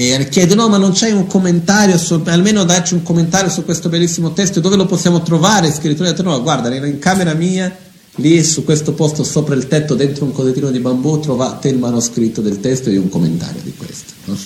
E 0.00 0.28
chiede 0.28 0.54
no, 0.54 0.68
ma 0.68 0.76
non 0.76 0.92
c'è 0.92 1.10
un 1.10 1.26
commentario, 1.26 1.98
su, 1.98 2.22
almeno 2.26 2.62
darci 2.62 2.94
un 2.94 3.02
commentario 3.02 3.50
su 3.50 3.64
questo 3.64 3.88
bellissimo 3.88 4.32
testo, 4.32 4.60
dove 4.60 4.76
lo 4.76 4.86
possiamo 4.86 5.22
trovare 5.22 5.72
scritto? 5.72 6.04
E 6.04 6.06
ho 6.06 6.10
detto 6.10 6.22
no, 6.22 6.40
guarda, 6.40 6.72
era 6.72 6.86
in 6.86 7.00
camera 7.00 7.34
mia, 7.34 7.76
lì 8.14 8.44
su 8.44 8.62
questo 8.62 8.92
posto 8.92 9.24
sopra 9.24 9.56
il 9.56 9.66
tetto, 9.66 9.96
dentro 9.96 10.24
un 10.24 10.30
codetino 10.30 10.70
di 10.70 10.78
bambù, 10.78 11.18
trovate 11.18 11.66
il 11.66 11.78
manoscritto 11.78 12.40
del 12.40 12.60
testo 12.60 12.90
e 12.90 12.96
un 12.96 13.08
commentario 13.08 13.60
di 13.60 13.74
questo. 13.74 14.12
No? 14.26 14.38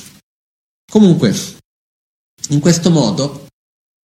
Comunque, 0.91 1.35
in 2.49 2.61
questo 2.61 2.89
modo 2.89 3.45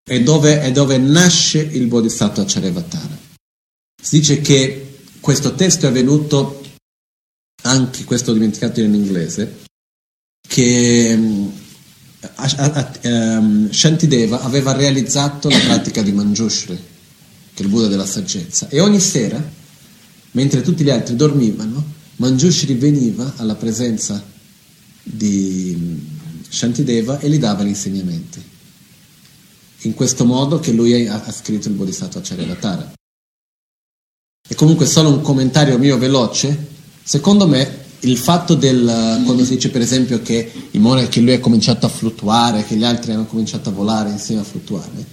è 0.02 0.20
dove, 0.20 0.62
è 0.62 0.72
dove 0.72 0.98
nasce 0.98 1.60
il 1.60 1.86
Bodhisattva 1.86 2.44
Charyavatara. 2.44 3.18
Si 4.02 4.18
dice 4.18 4.40
che 4.40 4.98
questo 5.20 5.54
testo 5.54 5.86
è 5.86 5.92
venuto, 5.92 6.60
anche 7.62 8.02
questo 8.02 8.32
dimenticato 8.32 8.80
in 8.80 8.94
inglese, 8.94 9.64
che 10.46 11.18
um, 13.02 13.70
Shantideva 13.70 14.42
aveva 14.42 14.72
realizzato 14.72 15.48
la 15.48 15.58
pratica 15.58 16.02
di 16.02 16.12
Manjushri, 16.12 16.76
che 17.54 17.62
è 17.62 17.64
il 17.64 17.68
Buddha 17.68 17.88
della 17.88 18.06
saggezza, 18.06 18.68
e 18.68 18.80
ogni 18.80 19.00
sera, 19.00 19.42
mentre 20.32 20.62
tutti 20.62 20.84
gli 20.84 20.90
altri 20.90 21.16
dormivano, 21.16 21.94
Manjushri 22.16 22.74
veniva 22.74 23.34
alla 23.36 23.54
presenza 23.54 24.22
di 25.02 26.14
Shantideva 26.48 27.18
e 27.20 27.28
gli 27.28 27.38
dava 27.38 27.62
gli 27.62 27.68
insegnamenti. 27.68 28.42
In 29.80 29.94
questo 29.94 30.24
modo 30.24 30.58
che 30.58 30.72
lui 30.72 31.06
ha, 31.06 31.30
scritto 31.30 31.68
il 31.68 31.74
Bodhisattva 31.74 32.20
Charyavatara. 32.22 32.92
E 34.48 34.54
comunque 34.54 34.86
solo 34.86 35.10
un 35.10 35.20
commentario 35.20 35.78
mio 35.78 35.98
veloce, 35.98 36.56
secondo 37.02 37.46
me 37.46 37.84
il 38.00 38.16
fatto 38.16 38.54
del, 38.54 39.22
quando 39.24 39.44
si 39.44 39.54
dice 39.54 39.70
per 39.70 39.80
esempio 39.80 40.20
che, 40.22 40.50
che 40.70 41.20
lui 41.20 41.32
ha 41.32 41.40
cominciato 41.40 41.86
a 41.86 41.88
fluttuare, 41.88 42.64
che 42.64 42.76
gli 42.76 42.84
altri 42.84 43.12
hanno 43.12 43.26
cominciato 43.26 43.70
a 43.70 43.72
volare 43.72 44.10
insieme 44.10 44.42
a 44.42 44.44
fluttuare, 44.44 45.04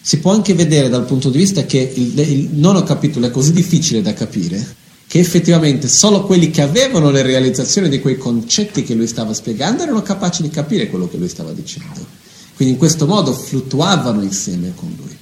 si 0.00 0.18
può 0.18 0.32
anche 0.32 0.54
vedere 0.54 0.88
dal 0.88 1.04
punto 1.04 1.30
di 1.30 1.38
vista 1.38 1.64
che 1.64 1.92
il, 1.94 2.18
il 2.18 2.48
nono 2.52 2.82
capitolo 2.82 3.26
è 3.26 3.30
così 3.30 3.52
difficile 3.52 4.00
da 4.00 4.14
capire 4.14 4.76
che 5.08 5.18
effettivamente 5.18 5.88
solo 5.88 6.24
quelli 6.24 6.50
che 6.50 6.60
avevano 6.60 7.10
le 7.10 7.22
realizzazioni 7.22 7.88
di 7.88 7.98
quei 7.98 8.18
concetti 8.18 8.84
che 8.84 8.94
lui 8.94 9.06
stava 9.06 9.32
spiegando 9.32 9.82
erano 9.82 10.02
capaci 10.02 10.42
di 10.42 10.50
capire 10.50 10.88
quello 10.90 11.08
che 11.08 11.16
lui 11.16 11.30
stava 11.30 11.52
dicendo. 11.52 12.04
Quindi 12.54 12.74
in 12.74 12.78
questo 12.78 13.06
modo 13.06 13.32
fluttuavano 13.32 14.22
insieme 14.22 14.74
con 14.74 14.94
lui. 14.98 15.16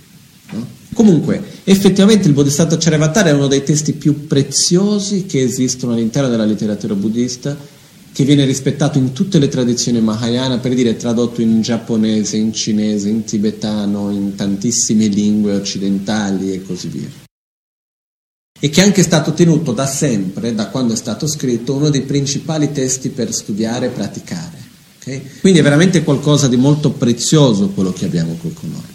No? 0.51 0.67
Comunque, 0.97 1.43
effettivamente 1.65 2.26
il 2.26 2.33
Bodhisattva 2.33 2.79
Charyavatara 2.79 3.29
è 3.29 3.33
uno 3.33 3.49
dei 3.49 3.62
testi 3.62 3.93
più 3.93 4.26
preziosi 4.26 5.26
che 5.26 5.43
esistono 5.43 5.93
all'interno 5.93 6.31
della 6.31 6.47
letteratura 6.47 6.95
buddista, 6.95 7.55
che 8.12 8.25
viene 8.25 8.47
rispettato 8.47 8.97
in 8.97 9.12
tutte 9.12 9.38
le 9.38 9.49
tradizioni 9.49 10.00
Mahayana, 10.00 10.57
per 10.57 10.73
dire 10.73 10.97
tradotto 10.97 11.43
in 11.43 11.61
giapponese, 11.61 12.38
in 12.38 12.55
cinese, 12.55 13.11
in 13.11 13.25
tibetano, 13.25 14.11
in 14.11 14.37
tantissime 14.37 15.09
lingue 15.09 15.55
occidentali 15.55 16.55
e 16.55 16.62
così 16.62 16.88
via 16.88 17.25
e 18.59 18.71
che 18.71 18.81
è 18.81 18.85
anche 18.85 19.03
stato 19.03 19.35
tenuto 19.35 19.73
da 19.73 19.87
sempre, 19.87 20.55
da 20.55 20.69
quando 20.69 20.95
è 20.95 20.97
stato 20.97 21.26
scritto, 21.26 21.75
uno 21.75 21.91
dei 21.91 22.03
principali 22.03 22.73
testi 22.73 23.11
per 23.11 23.35
studiare 23.35 23.87
e 23.87 23.91
praticare. 23.91 24.65
Okay? 24.99 25.23
Quindi 25.41 25.59
è 25.59 25.62
veramente 25.62 26.03
qualcosa 26.03 26.49
di 26.49 26.57
molto 26.57 26.93
prezioso 26.93 27.69
quello 27.69 27.93
che 27.93 28.07
abbiamo 28.07 28.33
qui 28.41 28.55
con 28.55 28.71
noi. 28.71 28.95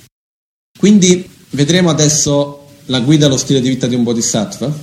Quindi 0.79 1.29
vedremo 1.51 1.89
adesso 1.89 2.67
la 2.86 3.00
guida 3.00 3.27
allo 3.27 3.38
stile 3.38 3.62
di 3.62 3.70
vita 3.70 3.88
di 3.88 3.96
un 3.96 4.03
bodhisattva, 4.03 4.74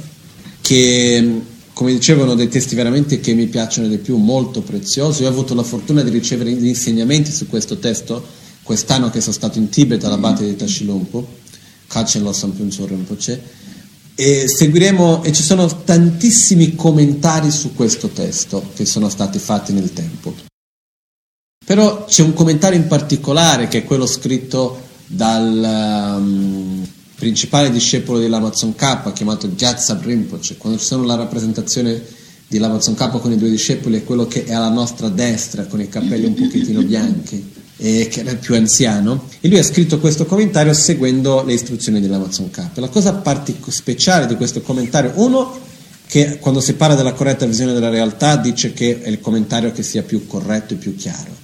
che 0.60 1.40
come 1.72 1.92
dicevo 1.92 2.22
è 2.22 2.24
uno 2.24 2.34
dei 2.34 2.48
testi 2.48 2.74
veramente 2.74 3.20
che 3.20 3.34
mi 3.34 3.46
piacciono 3.46 3.86
di 3.86 3.98
più, 3.98 4.16
molto 4.16 4.62
prezioso. 4.62 5.22
Io 5.22 5.28
ho 5.28 5.32
avuto 5.32 5.54
la 5.54 5.62
fortuna 5.62 6.02
di 6.02 6.10
ricevere 6.10 6.50
gli 6.52 6.66
insegnamenti 6.66 7.30
su 7.30 7.46
questo 7.46 7.78
testo 7.78 8.24
quest'anno 8.64 9.10
che 9.10 9.20
sono 9.20 9.32
stato 9.32 9.58
in 9.58 9.68
Tibet 9.68 10.02
all'abate 10.04 10.44
di 10.44 10.56
Tashilumpo, 10.56 11.26
Kachen 11.86 12.22
Losam 12.22 12.50
Pyunso 12.50 12.84
Rinpoche, 12.84 13.40
e 14.14 14.48
seguiremo, 14.48 15.22
e 15.22 15.32
ci 15.32 15.44
sono 15.44 15.84
tantissimi 15.84 16.74
commentari 16.74 17.52
su 17.52 17.72
questo 17.74 18.08
testo 18.08 18.70
che 18.74 18.84
sono 18.84 19.08
stati 19.08 19.38
fatti 19.38 19.72
nel 19.72 19.92
tempo. 19.92 20.34
Però 21.64 22.06
c'è 22.06 22.22
un 22.22 22.34
commentario 22.34 22.78
in 22.78 22.88
particolare 22.88 23.68
che 23.68 23.78
è 23.78 23.84
quello 23.84 24.06
scritto 24.06 24.87
dal 25.08 26.16
um, 26.20 26.86
principale 27.16 27.70
discepolo 27.70 28.18
dell'Amazon 28.18 28.74
K, 28.74 29.12
chiamato 29.12 29.52
Gyatsa 29.54 29.98
Rinpoche. 30.00 30.56
Quando 30.56 30.78
ci 30.78 30.84
sono 30.84 31.04
la 31.04 31.16
rappresentazione 31.16 32.00
di 32.46 32.58
L'Amazon 32.58 32.94
K 32.94 33.10
con 33.18 33.32
i 33.32 33.36
due 33.36 33.50
discepoli, 33.50 33.96
è 33.96 34.04
quello 34.04 34.26
che 34.26 34.44
è 34.44 34.52
alla 34.52 34.68
nostra 34.68 35.08
destra, 35.08 35.64
con 35.66 35.80
i 35.80 35.88
capelli 35.88 36.26
un 36.26 36.34
pochettino 36.34 36.82
bianchi 36.82 37.52
eh, 37.78 38.08
che 38.08 38.20
era 38.20 38.34
più 38.34 38.54
anziano, 38.54 39.24
e 39.40 39.48
lui 39.48 39.58
ha 39.58 39.64
scritto 39.64 39.98
questo 39.98 40.26
commentario 40.26 40.72
seguendo 40.72 41.42
le 41.44 41.54
istruzioni 41.54 42.00
dell'Amazon 42.00 42.50
K. 42.50 42.68
La 42.74 42.88
cosa 42.88 43.14
partic- 43.14 43.70
speciale 43.70 44.26
di 44.26 44.36
questo 44.36 44.60
commentario, 44.60 45.12
uno, 45.16 45.58
che 46.06 46.38
quando 46.38 46.60
si 46.60 46.74
parla 46.74 46.94
della 46.94 47.12
corretta 47.12 47.46
visione 47.46 47.72
della 47.72 47.90
realtà 47.90 48.36
dice 48.36 48.72
che 48.72 49.02
è 49.02 49.08
il 49.08 49.20
commentario 49.20 49.72
che 49.72 49.82
sia 49.82 50.02
più 50.02 50.26
corretto 50.26 50.74
e 50.74 50.76
più 50.76 50.94
chiaro. 50.96 51.36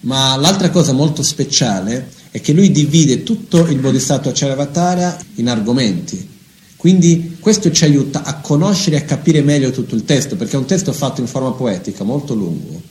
Ma 0.00 0.36
l'altra 0.36 0.70
cosa 0.70 0.92
molto 0.92 1.22
speciale 1.22 2.18
è 2.30 2.40
che 2.40 2.52
lui 2.52 2.70
divide 2.70 3.22
tutto 3.22 3.66
il 3.66 3.78
Bodhisattva 3.78 4.32
Charyavatara 4.32 5.18
in 5.36 5.48
argomenti. 5.48 6.28
Quindi 6.76 7.36
questo 7.40 7.70
ci 7.70 7.84
aiuta 7.84 8.22
a 8.22 8.40
conoscere 8.40 8.96
e 8.96 9.00
a 9.00 9.04
capire 9.04 9.42
meglio 9.42 9.70
tutto 9.70 9.94
il 9.94 10.04
testo, 10.04 10.36
perché 10.36 10.56
è 10.56 10.58
un 10.58 10.66
testo 10.66 10.92
fatto 10.92 11.20
in 11.20 11.26
forma 11.26 11.52
poetica, 11.52 12.04
molto 12.04 12.34
lungo 12.34 12.90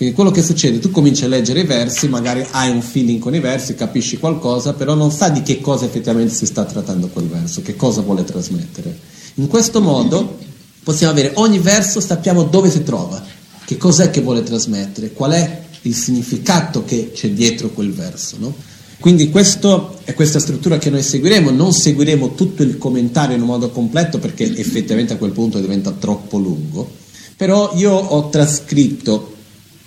quindi 0.00 0.16
quello 0.16 0.30
che 0.30 0.42
succede, 0.42 0.78
tu 0.78 0.90
cominci 0.90 1.24
a 1.24 1.28
leggere 1.28 1.60
i 1.60 1.64
versi, 1.64 2.08
magari 2.08 2.42
hai 2.52 2.70
un 2.70 2.80
feeling 2.80 3.18
con 3.18 3.34
i 3.34 3.38
versi, 3.38 3.74
capisci 3.74 4.16
qualcosa, 4.16 4.72
però 4.72 4.94
non 4.94 5.10
sa 5.10 5.28
di 5.28 5.42
che 5.42 5.60
cosa 5.60 5.84
effettivamente 5.84 6.32
si 6.32 6.46
sta 6.46 6.64
trattando 6.64 7.08
quel 7.08 7.26
verso, 7.26 7.60
che 7.60 7.76
cosa 7.76 8.00
vuole 8.00 8.24
trasmettere. 8.24 8.98
In 9.34 9.46
questo 9.46 9.82
modo 9.82 10.38
possiamo 10.82 11.12
avere 11.12 11.32
ogni 11.34 11.58
verso, 11.58 12.00
sappiamo 12.00 12.44
dove 12.44 12.70
si 12.70 12.82
trova, 12.82 13.22
che 13.66 13.76
cos'è 13.76 14.08
che 14.08 14.22
vuole 14.22 14.42
trasmettere, 14.42 15.12
qual 15.12 15.32
è 15.32 15.64
il 15.82 15.94
significato 15.94 16.82
che 16.82 17.10
c'è 17.12 17.28
dietro 17.32 17.68
quel 17.68 17.92
verso. 17.92 18.36
No? 18.38 18.54
Quindi 19.00 19.30
questo 19.30 19.98
è 20.04 20.12
questa 20.12 20.38
struttura 20.38 20.76
che 20.76 20.90
noi 20.90 21.02
seguiremo, 21.02 21.50
non 21.50 21.72
seguiremo 21.72 22.34
tutto 22.34 22.62
il 22.62 22.76
commentario 22.76 23.34
in 23.34 23.40
un 23.40 23.48
modo 23.48 23.70
completo 23.70 24.18
perché 24.18 24.44
effettivamente 24.58 25.14
a 25.14 25.16
quel 25.16 25.32
punto 25.32 25.58
diventa 25.58 25.90
troppo 25.92 26.36
lungo, 26.36 26.98
però 27.34 27.72
io 27.76 27.92
ho 27.92 28.28
trascritto 28.28 29.36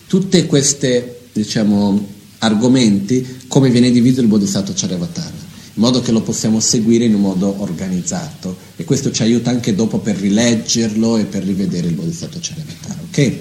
tutte 0.08 0.48
queste 0.48 1.28
diciamo, 1.32 2.08
argomenti 2.40 3.42
come 3.48 3.70
viene 3.70 3.92
diviso 3.92 4.20
il 4.20 4.26
Bodhisattva 4.26 4.74
Charyavatara, 4.76 5.36
in 5.76 5.82
modo 5.82 6.02
che 6.02 6.12
lo 6.12 6.24
possiamo 6.24 6.60
seguire 6.60 7.06
in 7.06 7.14
un 7.14 7.22
modo 7.22 7.62
organizzato 7.62 8.58
e 8.76 8.84
questo 8.84 9.12
ci 9.12 9.22
aiuta 9.22 9.52
anche 9.52 9.76
dopo 9.76 10.00
per 10.00 10.16
rileggerlo 10.16 11.18
e 11.18 11.26
per 11.26 11.44
rivedere 11.44 11.86
il 11.86 11.94
Bodhisattva 11.94 12.40
Charyavatara. 12.42 13.00
Ok? 13.10 13.34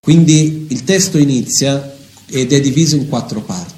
Quindi 0.00 0.68
il 0.70 0.84
testo 0.84 1.18
inizia 1.18 1.94
ed 2.26 2.52
è 2.52 2.60
diviso 2.62 2.96
in 2.96 3.08
quattro 3.08 3.42
parti. 3.42 3.73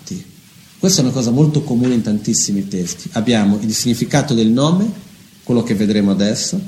Questa 0.79 1.01
è 1.01 1.05
una 1.05 1.13
cosa 1.13 1.31
molto 1.31 1.63
comune 1.63 1.95
in 1.95 2.03
tantissimi 2.03 2.69
testi. 2.69 3.09
Abbiamo 3.13 3.59
il 3.61 3.75
significato 3.75 4.35
del 4.35 4.49
nome, 4.49 4.91
quello 5.43 5.63
che 5.63 5.75
vedremo 5.75 6.11
adesso, 6.11 6.61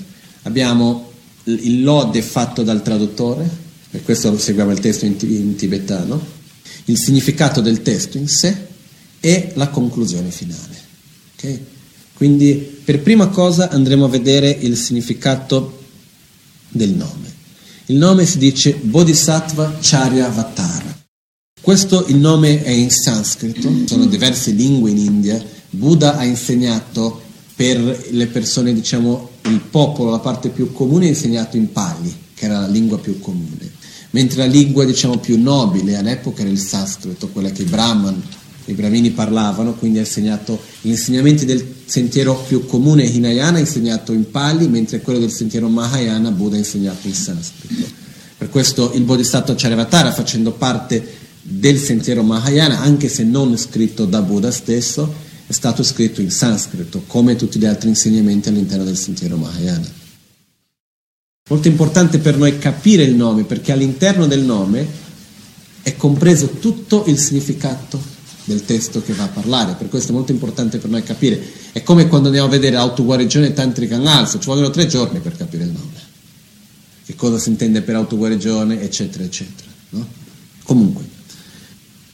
abbiamo 0.42 1.12
il 1.44 1.82
lode 1.82 2.22
fatto 2.22 2.62
dal 2.62 2.82
traduttore, 2.82 3.48
e 3.90 4.02
questo 4.02 4.36
seguiamo 4.38 4.70
il 4.70 4.80
testo 4.80 5.06
in, 5.06 5.16
in 5.20 5.56
tibetano, 5.56 6.20
il 6.86 6.98
significato 6.98 7.60
del 7.60 7.82
testo 7.82 8.18
in 8.18 8.28
sé 8.28 8.66
e 9.20 9.52
la 9.54 9.68
conclusione 9.68 10.30
finale. 10.30 10.76
Okay? 11.36 11.64
Quindi 12.14 12.54
per 12.84 13.00
prima 13.00 13.28
cosa 13.28 13.70
andremo 13.70 14.06
a 14.06 14.08
vedere 14.08 14.50
il 14.50 14.76
significato 14.76 15.84
del 16.68 16.90
nome. 16.90 17.36
Il 17.86 17.96
nome 17.96 18.26
si 18.26 18.38
dice 18.38 18.74
Bodhisattva 18.74 19.78
Charya 19.80 20.28
Vatara. 20.28 20.87
Questo 21.68 22.06
il 22.08 22.16
nome 22.16 22.62
è 22.62 22.70
in 22.70 22.88
sanscrito, 22.88 23.70
sono 23.84 24.06
diverse 24.06 24.52
lingue 24.52 24.88
in 24.88 24.96
India. 24.96 25.38
Buddha 25.68 26.16
ha 26.16 26.24
insegnato 26.24 27.20
per 27.54 28.06
le 28.08 28.26
persone, 28.28 28.72
diciamo, 28.72 29.32
il 29.42 29.60
popolo, 29.60 30.10
la 30.10 30.18
parte 30.18 30.48
più 30.48 30.72
comune, 30.72 31.04
ha 31.04 31.08
insegnato 31.10 31.58
in 31.58 31.70
Pali, 31.70 32.10
che 32.32 32.46
era 32.46 32.60
la 32.60 32.68
lingua 32.68 32.98
più 32.98 33.20
comune 33.20 33.70
mentre 34.12 34.38
la 34.38 34.50
lingua 34.50 34.86
diciamo, 34.86 35.18
più 35.18 35.38
nobile 35.38 35.98
all'epoca 35.98 36.40
era 36.40 36.50
il 36.50 36.58
sanscrito, 36.58 37.28
quella 37.28 37.50
che 37.50 37.60
i 37.60 37.66
brahman, 37.66 38.18
i 38.64 38.72
brahmini 38.72 39.10
parlavano, 39.10 39.74
quindi 39.74 39.98
ha 39.98 40.00
insegnato 40.00 40.58
gli 40.80 40.88
insegnamenti 40.88 41.44
del 41.44 41.74
sentiero 41.84 42.34
più 42.48 42.64
comune 42.64 43.04
Hinayana 43.04 43.58
ha 43.58 43.60
insegnato 43.60 44.14
in 44.14 44.30
Pali, 44.30 44.68
mentre 44.68 45.02
quello 45.02 45.18
del 45.18 45.30
sentiero 45.30 45.68
Mahayana 45.68 46.30
Buddha 46.30 46.54
ha 46.54 46.60
insegnato 46.60 47.06
in 47.06 47.12
sanscrito. 47.12 47.84
Per 48.38 48.48
questo 48.48 48.92
il 48.94 49.02
Bodhisattva 49.02 49.54
Charyavatara, 49.54 50.14
facendo 50.14 50.52
parte 50.52 51.26
del 51.50 51.78
sentiero 51.78 52.22
Mahayana, 52.22 52.80
anche 52.80 53.08
se 53.08 53.24
non 53.24 53.56
scritto 53.56 54.04
da 54.04 54.20
Buddha 54.20 54.50
stesso, 54.50 55.26
è 55.46 55.52
stato 55.52 55.82
scritto 55.82 56.20
in 56.20 56.30
sanscrito, 56.30 57.04
come 57.06 57.36
tutti 57.36 57.58
gli 57.58 57.64
altri 57.64 57.88
insegnamenti 57.88 58.50
all'interno 58.50 58.84
del 58.84 58.98
sentiero 58.98 59.38
Mahayana. 59.38 59.90
Molto 61.48 61.68
importante 61.68 62.18
per 62.18 62.36
noi 62.36 62.58
capire 62.58 63.04
il 63.04 63.14
nome, 63.14 63.44
perché 63.44 63.72
all'interno 63.72 64.26
del 64.26 64.42
nome 64.42 64.86
è 65.80 65.96
compreso 65.96 66.50
tutto 66.60 67.04
il 67.06 67.16
significato 67.18 67.98
del 68.44 68.66
testo 68.66 69.02
che 69.02 69.14
va 69.14 69.24
a 69.24 69.28
parlare, 69.28 69.74
per 69.74 69.88
questo 69.88 70.12
è 70.12 70.14
molto 70.14 70.32
importante 70.32 70.76
per 70.76 70.90
noi 70.90 71.02
capire. 71.02 71.40
È 71.72 71.82
come 71.82 72.08
quando 72.08 72.28
andiamo 72.28 72.48
a 72.48 72.50
vedere 72.50 72.76
autoguarigione 72.76 73.54
tantrica 73.54 73.96
analsa, 73.96 74.38
ci 74.38 74.46
vogliono 74.46 74.68
tre 74.68 74.86
giorni 74.86 75.20
per 75.20 75.34
capire 75.34 75.64
il 75.64 75.70
nome, 75.70 75.92
che 77.06 77.14
cosa 77.14 77.38
si 77.38 77.48
intende 77.48 77.80
per 77.80 77.94
autoguarigione, 77.94 78.82
eccetera, 78.82 79.24
eccetera. 79.24 79.70
No? 79.90 80.06
Comunque, 80.62 81.07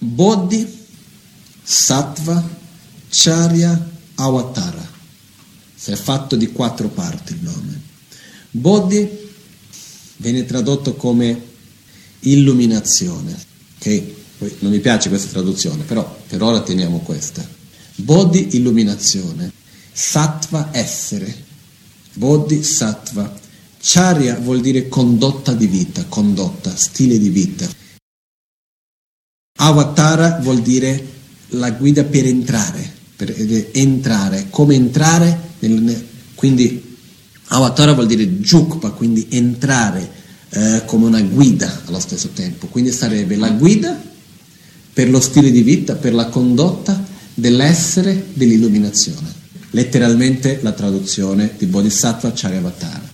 Bodhi, 0.05 0.87
Sattva, 1.63 2.47
Charya, 3.09 3.91
Avatara. 4.17 4.93
Se 5.75 5.93
è 5.93 5.97
fatto 5.97 6.37
di 6.37 6.53
quattro 6.53 6.89
parti 6.89 7.33
il 7.33 7.39
nome. 7.43 7.81
Bodhi 8.51 9.09
viene 10.19 10.45
tradotto 10.45 10.95
come 10.95 11.43
illuminazione. 12.21 13.37
Ok? 13.77 14.03
Poi 14.39 14.55
non 14.61 14.73
mi 14.73 14.81
piace 14.81 15.09
questa 15.09 15.31
traduzione, 15.31 15.85
però 15.85 16.23
per 16.29 16.43
ora 16.43 16.61
teniamo 16.61 16.99
questa. 16.99 17.47
Bodhi, 17.97 18.57
illuminazione. 18.57 19.53
Sattva, 19.91 20.69
essere. 20.73 21.35
Bodhi, 22.13 22.63
sattva. 22.63 23.41
Charya 23.81 24.39
vuol 24.39 24.61
dire 24.61 24.89
condotta 24.89 25.53
di 25.55 25.67
vita, 25.67 26.05
condotta, 26.09 26.75
stile 26.77 27.19
di 27.19 27.29
vita. 27.31 27.69
Avatara 29.57 30.41
vuol 30.43 30.63
dire 30.63 31.13
la 31.51 31.71
guida 31.71 32.03
per 32.03 32.27
entrare, 32.27 32.93
per 33.15 33.35
entrare, 33.73 34.47
come 34.51 34.75
entrare, 34.75 35.39
nel, 35.61 36.05
quindi 36.35 36.97
Avatara 37.49 37.93
vuol 37.93 38.07
dire 38.07 38.27
Jukpa, 38.41 38.91
quindi 38.91 39.29
entrare 39.31 40.11
eh, 40.51 40.83
come 40.87 41.07
una 41.07 41.23
guida 41.23 41.83
allo 41.85 42.01
stesso 42.01 42.31
tempo, 42.35 42.67
quindi 42.67 42.91
sarebbe 42.91 43.37
la 43.37 43.51
guida 43.51 44.01
per 44.93 45.09
lo 45.09 45.21
stile 45.21 45.51
di 45.51 45.63
vita, 45.63 45.95
per 45.95 46.15
la 46.15 46.27
condotta 46.27 47.05
dell'essere, 47.33 48.31
dell'illuminazione. 48.33 49.43
Letteralmente 49.71 50.61
la 50.63 50.73
traduzione 50.73 51.55
di 51.59 51.67
Bodhisattva 51.67 52.33
Charyavatara. 52.33 53.13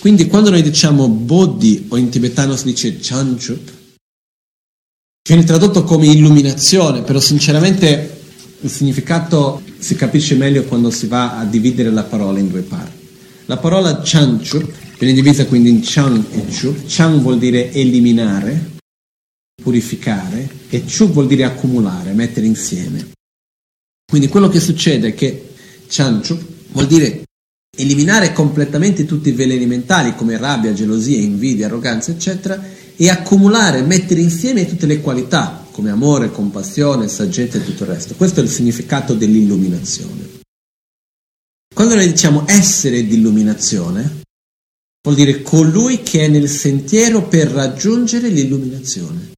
Quindi 0.00 0.26
quando 0.26 0.50
noi 0.50 0.62
diciamo 0.62 1.08
Bodhi 1.08 1.86
o 1.88 1.96
in 1.96 2.08
tibetano 2.08 2.54
si 2.54 2.64
dice 2.64 2.98
Chanchup, 3.00 3.75
viene 5.26 5.44
tradotto 5.44 5.82
come 5.82 6.06
illuminazione, 6.06 7.02
però 7.02 7.18
sinceramente 7.18 8.20
il 8.60 8.70
significato 8.70 9.60
si 9.78 9.96
capisce 9.96 10.36
meglio 10.36 10.64
quando 10.64 10.90
si 10.90 11.08
va 11.08 11.38
a 11.38 11.44
dividere 11.44 11.90
la 11.90 12.04
parola 12.04 12.38
in 12.38 12.48
due 12.48 12.62
parti. 12.62 13.04
La 13.46 13.56
parola 13.56 14.00
Chanchup 14.02 14.68
viene 14.98 15.14
divisa 15.14 15.46
quindi 15.46 15.70
in 15.70 15.80
Chan 15.82 16.26
e 16.30 16.44
Chup. 16.46 16.84
Chan 16.86 17.20
vuol 17.20 17.38
dire 17.38 17.72
eliminare, 17.72 18.76
purificare 19.60 20.48
e 20.68 20.84
Chup 20.84 21.12
vuol 21.12 21.26
dire 21.26 21.44
accumulare, 21.44 22.12
mettere 22.12 22.46
insieme. 22.46 23.10
Quindi 24.08 24.28
quello 24.28 24.48
che 24.48 24.60
succede 24.60 25.08
è 25.08 25.14
che 25.14 25.54
Chanchup 25.88 26.40
vuol 26.72 26.86
dire 26.86 27.22
eliminare 27.76 28.32
completamente 28.32 29.04
tutti 29.04 29.28
i 29.28 29.32
veleni 29.32 29.66
mentali 29.66 30.14
come 30.14 30.38
rabbia, 30.38 30.72
gelosia, 30.72 31.18
invidia, 31.18 31.66
arroganza, 31.66 32.12
eccetera, 32.12 32.60
e 32.96 33.10
accumulare, 33.10 33.82
mettere 33.82 34.20
insieme 34.20 34.66
tutte 34.66 34.86
le 34.86 35.00
qualità 35.00 35.66
come 35.70 35.90
amore, 35.90 36.30
compassione, 36.30 37.06
saggezza 37.06 37.58
e 37.58 37.64
tutto 37.64 37.84
il 37.84 37.90
resto. 37.90 38.14
Questo 38.14 38.40
è 38.40 38.42
il 38.42 38.48
significato 38.48 39.14
dell'illuminazione. 39.14 40.40
Quando 41.74 41.94
noi 41.94 42.10
diciamo 42.10 42.44
essere 42.46 43.06
d'illuminazione, 43.06 44.22
vuol 45.02 45.14
dire 45.14 45.42
colui 45.42 46.02
che 46.02 46.24
è 46.24 46.28
nel 46.28 46.48
sentiero 46.48 47.28
per 47.28 47.48
raggiungere 47.48 48.28
l'illuminazione. 48.28 49.32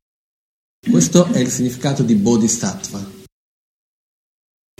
Questo 0.88 1.26
è 1.32 1.40
il 1.40 1.50
significato 1.50 2.04
di 2.04 2.14
Bodhisattva. 2.14 3.16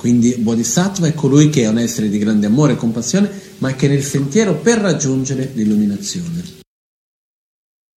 Quindi 0.01 0.37
Bodhisattva 0.37 1.09
è 1.09 1.15
colui 1.15 1.51
che 1.51 1.63
è 1.63 1.69
un 1.69 1.79
essere 1.79 2.09
di 2.09 2.19
grande 2.19 2.47
amore 2.47 2.75
e 2.75 2.77
compassione, 2.77 3.29
ma 3.59 3.75
che 3.75 3.87
è 3.87 3.89
nel 3.89 4.05
sentiero 4.05 4.55
per 4.55 4.79
raggiungere 4.79 5.51
l'illuminazione. 5.55 6.67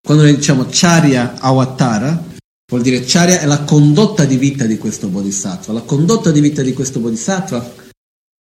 Quando 0.03 0.23
noi 0.23 0.35
diciamo 0.35 0.65
Charya 0.69 1.39
Avatara, 1.39 2.29
vuol 2.69 2.81
dire 2.81 3.03
Charya 3.05 3.39
è 3.39 3.45
la 3.45 3.61
condotta 3.61 4.25
di 4.25 4.35
vita 4.35 4.65
di 4.65 4.77
questo 4.77 5.07
Bodhisattva. 5.07 5.73
La 5.73 5.81
condotta 5.81 6.31
di 6.31 6.41
vita 6.41 6.63
di 6.63 6.73
questo 6.73 6.99
Bodhisattva 6.99 7.73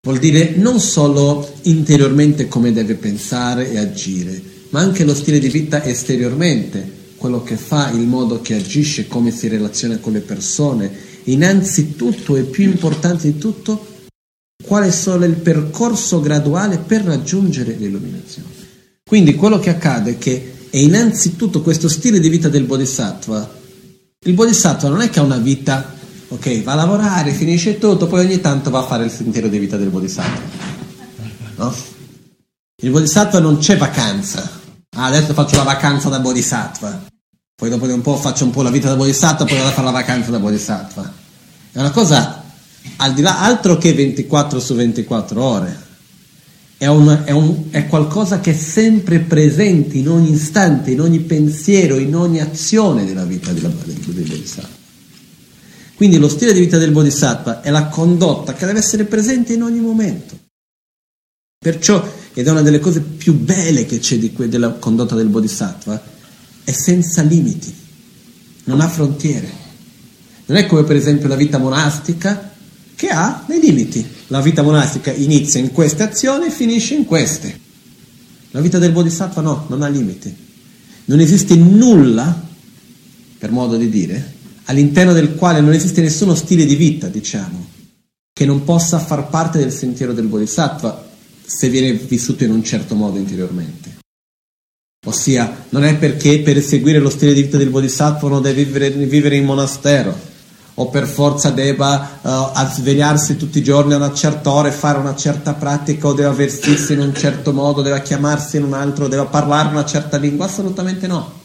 vuol 0.02 0.18
dire 0.18 0.54
non 0.56 0.80
solo 0.80 1.52
interiormente 1.62 2.48
come 2.48 2.72
deve 2.72 2.94
pensare 2.94 3.70
e 3.70 3.78
agire, 3.78 4.40
ma 4.70 4.80
anche 4.80 5.04
lo 5.04 5.14
stile 5.14 5.38
di 5.38 5.50
vita 5.50 5.84
esteriormente, 5.84 6.98
quello 7.16 7.42
che 7.42 7.56
fa, 7.56 7.90
il 7.90 8.06
modo 8.06 8.40
che 8.40 8.54
agisce, 8.54 9.06
come 9.06 9.30
si 9.30 9.46
relaziona 9.46 9.98
con 9.98 10.14
le 10.14 10.20
persone. 10.20 10.90
Innanzitutto 11.24 12.36
e 12.36 12.44
più 12.44 12.64
importante 12.64 13.30
di 13.30 13.36
tutto, 13.36 13.86
quale 14.64 14.86
è 14.86 14.90
solo 14.90 15.26
il 15.26 15.34
percorso 15.34 16.20
graduale 16.20 16.78
per 16.78 17.02
raggiungere 17.02 17.74
l'illuminazione. 17.74 18.48
Quindi 19.06 19.34
quello 19.34 19.58
che 19.58 19.68
accade 19.68 20.12
è 20.12 20.18
che 20.18 20.54
è 20.70 20.76
innanzitutto 20.76 21.62
questo 21.62 21.88
stile 21.88 22.20
di 22.20 22.28
vita 22.28 22.48
del 22.48 22.64
Bodhisattva. 22.64 23.58
Il 24.24 24.34
Bodhisattva 24.34 24.88
non 24.88 25.00
è 25.00 25.10
che 25.10 25.18
ha 25.18 25.22
una 25.22 25.38
vita, 25.38 25.92
ok, 26.28 26.62
va 26.62 26.72
a 26.72 26.76
lavorare, 26.76 27.32
finisce 27.32 27.78
tutto, 27.78 28.06
poi 28.06 28.24
ogni 28.24 28.40
tanto 28.40 28.70
va 28.70 28.78
a 28.78 28.86
fare 28.86 29.04
il 29.04 29.10
sentiero 29.10 29.48
di 29.48 29.58
vita 29.58 29.76
del 29.76 29.88
Bodhisattva. 29.88 30.68
No? 31.56 31.74
Il 32.82 32.90
Bodhisattva 32.90 33.40
non 33.40 33.58
c'è 33.58 33.76
vacanza. 33.76 34.58
Ah, 34.96 35.06
adesso 35.06 35.32
faccio 35.34 35.56
la 35.56 35.64
vacanza 35.64 36.08
da 36.08 36.20
Bodhisattva. 36.20 37.06
Poi 37.54 37.68
dopo 37.68 37.86
di 37.86 37.92
un 37.92 38.00
po' 38.00 38.16
faccio 38.16 38.44
un 38.44 38.50
po' 38.50 38.62
la 38.62 38.70
vita 38.70 38.88
da 38.88 38.96
Bodhisattva, 38.96 39.44
poi 39.44 39.56
vado 39.56 39.68
a 39.68 39.72
fare 39.72 39.86
la 39.86 39.92
vacanza 39.92 40.30
da 40.30 40.38
Bodhisattva. 40.38 41.12
È 41.72 41.78
una 41.78 41.90
cosa 41.90 42.44
al 42.96 43.12
di 43.12 43.22
là 43.22 43.40
altro 43.40 43.76
che 43.76 43.92
24 43.92 44.60
su 44.60 44.74
24 44.74 45.42
ore 45.42 45.88
è, 46.80 46.86
un, 46.86 47.24
è, 47.26 47.30
un, 47.30 47.64
è, 47.68 47.86
qualcosa 47.88 48.40
che 48.40 48.52
è 48.52 48.54
sempre 48.54 49.18
presente 49.18 49.98
in 49.98 50.08
ogni 50.08 50.32
istante, 50.32 50.92
in 50.92 51.02
ogni 51.02 51.20
pensiero, 51.20 51.98
in 51.98 52.16
ogni 52.16 52.40
azione 52.40 53.04
della 53.04 53.26
vita 53.26 53.52
della, 53.52 53.68
del, 53.84 53.96
del 53.96 54.26
Bodhisattva. 54.26 54.78
Quindi 55.94 56.16
lo 56.16 56.30
stile 56.30 56.54
di 56.54 56.60
vita 56.60 56.78
del 56.78 56.90
Bodhisattva 56.90 57.60
è 57.60 57.68
la 57.68 57.88
condotta 57.88 58.54
che 58.54 58.64
deve 58.64 58.78
essere 58.78 59.04
presente 59.04 59.52
in 59.52 59.62
ogni 59.62 59.80
momento. 59.80 60.38
Perciò, 61.58 62.02
ed 62.32 62.46
è 62.46 62.50
una 62.50 62.62
delle 62.62 62.78
cose 62.78 63.02
più 63.02 63.34
belle 63.34 63.84
che 63.84 63.98
c'è 63.98 64.32
que, 64.32 64.48
della 64.48 64.70
condotta 64.70 65.14
del 65.14 65.28
Bodhisattva, 65.28 66.02
è 66.64 66.72
senza 66.72 67.20
limiti, 67.20 67.74
non 68.64 68.80
ha 68.80 68.88
frontiere. 68.88 69.50
Non 70.46 70.56
è 70.56 70.64
come 70.64 70.84
per 70.84 70.96
esempio 70.96 71.28
la 71.28 71.36
vita 71.36 71.58
monastica 71.58 72.52
che 73.00 73.08
ha 73.08 73.42
dei 73.46 73.60
limiti. 73.60 74.06
La 74.26 74.42
vita 74.42 74.60
monastica 74.60 75.10
inizia 75.10 75.58
in 75.58 75.72
queste 75.72 76.02
azioni 76.02 76.48
e 76.48 76.50
finisce 76.50 76.92
in 76.92 77.06
queste. 77.06 77.58
La 78.50 78.60
vita 78.60 78.78
del 78.78 78.92
Bodhisattva 78.92 79.40
no, 79.40 79.64
non 79.70 79.80
ha 79.80 79.88
limiti. 79.88 80.36
Non 81.06 81.18
esiste 81.18 81.56
nulla, 81.56 82.46
per 83.38 83.52
modo 83.52 83.78
di 83.78 83.88
dire, 83.88 84.34
all'interno 84.64 85.14
del 85.14 85.34
quale 85.34 85.62
non 85.62 85.72
esiste 85.72 86.02
nessuno 86.02 86.34
stile 86.34 86.66
di 86.66 86.74
vita, 86.74 87.08
diciamo, 87.08 87.68
che 88.34 88.44
non 88.44 88.64
possa 88.64 88.98
far 88.98 89.28
parte 89.28 89.58
del 89.58 89.72
sentiero 89.72 90.12
del 90.12 90.26
Bodhisattva 90.26 91.08
se 91.42 91.70
viene 91.70 91.94
vissuto 91.94 92.44
in 92.44 92.50
un 92.50 92.62
certo 92.62 92.94
modo 92.94 93.16
interiormente. 93.16 93.96
Ossia, 95.06 95.64
non 95.70 95.84
è 95.84 95.96
perché 95.96 96.40
per 96.40 96.62
seguire 96.62 96.98
lo 96.98 97.08
stile 97.08 97.32
di 97.32 97.44
vita 97.44 97.56
del 97.56 97.70
Bodhisattva 97.70 98.26
uno 98.26 98.40
deve 98.40 98.62
vivere, 98.62 98.90
vivere 98.90 99.36
in 99.36 99.46
monastero, 99.46 100.28
o 100.80 100.88
per 100.88 101.06
forza 101.06 101.50
debba 101.50 102.20
uh, 102.22 102.74
svegliarsi 102.74 103.36
tutti 103.36 103.58
i 103.58 103.62
giorni 103.62 103.92
a 103.92 103.96
una 103.96 104.14
certa 104.14 104.50
ora 104.50 104.68
e 104.68 104.72
fare 104.72 104.98
una 104.98 105.14
certa 105.14 105.52
pratica 105.52 106.08
o 106.08 106.14
deve 106.14 106.34
vestirsi 106.34 106.94
in 106.94 107.00
un 107.00 107.14
certo 107.14 107.52
modo, 107.52 107.82
deve 107.82 108.00
chiamarsi 108.00 108.56
in 108.56 108.64
un 108.64 108.72
altro, 108.72 109.06
deve 109.06 109.26
parlare 109.26 109.68
una 109.68 109.84
certa 109.84 110.16
lingua, 110.16 110.46
assolutamente 110.46 111.06
no. 111.06 111.38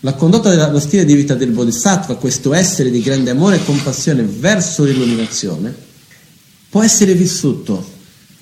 La 0.00 0.12
condotta 0.12 0.54
dello 0.54 0.78
stile 0.78 1.06
di 1.06 1.14
vita 1.14 1.34
del 1.34 1.52
Bodhisattva, 1.52 2.16
questo 2.16 2.52
essere 2.52 2.90
di 2.90 3.00
grande 3.00 3.30
amore 3.30 3.56
e 3.56 3.64
compassione 3.64 4.22
verso 4.24 4.84
l'illuminazione, 4.84 5.74
può 6.68 6.82
essere 6.82 7.14
vissuto 7.14 7.82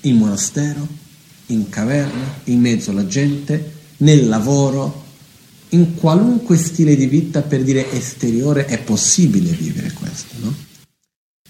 in 0.01 0.17
monastero, 0.17 0.85
in 1.47 1.69
caverna, 1.69 2.39
in 2.45 2.59
mezzo 2.59 2.91
alla 2.91 3.07
gente, 3.07 3.71
nel 3.97 4.27
lavoro, 4.27 5.04
in 5.75 5.95
qualunque 5.95 6.57
stile 6.57 6.95
di 6.95 7.05
vita, 7.05 7.41
per 7.41 7.63
dire 7.63 7.91
esteriore, 7.91 8.65
è 8.65 8.79
possibile 8.79 9.51
vivere 9.51 9.91
questo. 9.93 10.33
No? 10.39 10.53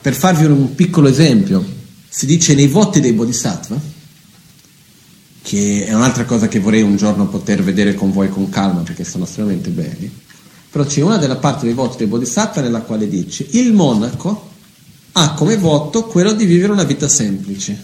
Per 0.01 0.13
farvi 0.13 0.45
un 0.45 0.75
piccolo 0.75 1.07
esempio, 1.07 1.63
si 2.09 2.25
dice 2.25 2.53
nei 2.53 2.67
voti 2.67 2.99
dei 2.99 3.13
Bodhisattva, 3.13 3.79
che 5.41 5.85
è 5.85 5.93
un'altra 5.93 6.25
cosa 6.25 6.47
che 6.47 6.59
vorrei 6.59 6.81
un 6.81 6.95
giorno 6.95 7.27
poter 7.27 7.63
vedere 7.63 7.93
con 7.93 8.11
voi 8.11 8.29
con 8.29 8.49
calma 8.49 8.81
perché 8.81 9.03
sono 9.03 9.25
estremamente 9.25 9.69
belli, 9.69 10.11
però 10.71 10.83
c'è 10.85 11.01
una 11.01 11.17
della 11.17 11.37
parte 11.37 11.65
dei 11.65 11.75
voti 11.75 11.97
dei 11.97 12.07
Bodhisattva 12.07 12.61
nella 12.61 12.81
quale 12.81 13.07
dice 13.07 13.45
il 13.51 13.71
monaco 13.73 14.51
ha 15.13 15.33
come 15.33 15.55
voto 15.57 16.05
quello 16.05 16.33
di 16.33 16.45
vivere 16.45 16.71
una 16.71 16.83
vita 16.83 17.07
semplice, 17.07 17.79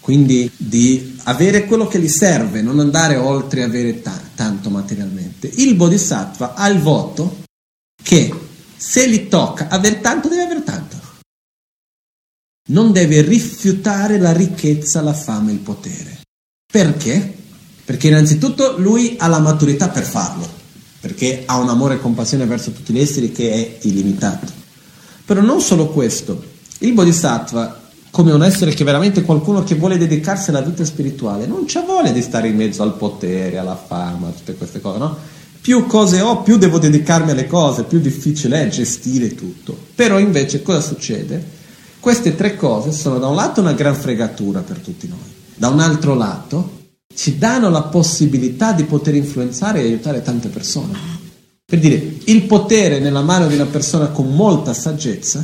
quindi 0.00 0.50
di 0.54 1.11
avere 1.24 1.66
quello 1.66 1.86
che 1.86 2.00
gli 2.00 2.08
serve, 2.08 2.62
non 2.62 2.80
andare 2.80 3.16
oltre 3.16 3.62
avere 3.62 4.00
ta- 4.00 4.20
tanto 4.34 4.70
materialmente. 4.70 5.50
Il 5.54 5.74
Bodhisattva 5.74 6.54
ha 6.54 6.68
il 6.68 6.80
voto 6.80 7.40
che 8.02 8.32
Se 8.82 9.08
gli 9.08 9.28
tocca 9.28 9.68
aver 9.68 9.98
tanto, 9.98 10.28
deve 10.28 10.42
aver 10.42 10.62
tanto. 10.62 10.96
Non 12.70 12.90
deve 12.90 13.20
rifiutare 13.20 14.18
la 14.18 14.32
ricchezza, 14.32 15.00
la 15.00 15.12
fama 15.12 15.50
e 15.50 15.52
il 15.52 15.60
potere. 15.60 16.22
Perché? 16.66 17.32
Perché 17.84 18.08
innanzitutto 18.08 18.78
lui 18.78 19.14
ha 19.20 19.28
la 19.28 19.38
maturità 19.38 19.88
per 19.88 20.02
farlo, 20.02 20.48
perché 20.98 21.44
ha 21.46 21.58
un 21.58 21.68
amore 21.68 21.94
e 21.94 22.00
compassione 22.00 22.44
verso 22.44 22.72
tutti 22.72 22.92
gli 22.92 22.98
esseri 22.98 23.30
che 23.30 23.52
è 23.52 23.86
illimitato. 23.86 24.50
Però 25.24 25.40
non 25.40 25.60
solo 25.60 25.86
questo, 25.90 26.42
il 26.78 26.92
Bodhisattva 26.92 27.81
come 28.12 28.30
un 28.30 28.44
essere 28.44 28.74
che 28.74 28.84
veramente 28.84 29.22
qualcuno 29.22 29.64
che 29.64 29.74
vuole 29.74 29.96
dedicarsi 29.96 30.50
alla 30.50 30.60
vita 30.60 30.84
spirituale, 30.84 31.46
non 31.46 31.64
c'ha 31.66 31.80
voglia 31.80 32.10
di 32.10 32.20
stare 32.20 32.48
in 32.48 32.56
mezzo 32.56 32.82
al 32.82 32.94
potere, 32.94 33.56
alla 33.56 33.74
fama, 33.74 34.28
tutte 34.28 34.54
queste 34.54 34.82
cose, 34.82 34.98
no? 34.98 35.16
Più 35.62 35.86
cose 35.86 36.20
ho, 36.20 36.42
più 36.42 36.58
devo 36.58 36.78
dedicarmi 36.78 37.30
alle 37.30 37.46
cose, 37.46 37.84
più 37.84 38.00
difficile 38.00 38.64
è 38.64 38.68
gestire 38.68 39.34
tutto. 39.34 39.74
Però 39.94 40.18
invece 40.18 40.60
cosa 40.60 40.82
succede? 40.82 41.42
Queste 42.00 42.36
tre 42.36 42.54
cose 42.54 42.92
sono 42.92 43.18
da 43.18 43.28
un 43.28 43.34
lato 43.34 43.62
una 43.62 43.72
gran 43.72 43.94
fregatura 43.94 44.60
per 44.60 44.76
tutti 44.80 45.08
noi, 45.08 45.32
da 45.54 45.68
un 45.68 45.80
altro 45.80 46.14
lato 46.14 46.80
ci 47.14 47.38
danno 47.38 47.70
la 47.70 47.82
possibilità 47.84 48.72
di 48.72 48.84
poter 48.84 49.14
influenzare 49.14 49.80
e 49.80 49.84
aiutare 49.84 50.20
tante 50.20 50.48
persone. 50.48 50.92
Per 51.64 51.78
dire, 51.78 52.18
il 52.24 52.42
potere 52.42 52.98
nella 52.98 53.22
mano 53.22 53.46
di 53.46 53.54
una 53.54 53.66
persona 53.66 54.08
con 54.08 54.34
molta 54.34 54.74
saggezza 54.74 55.42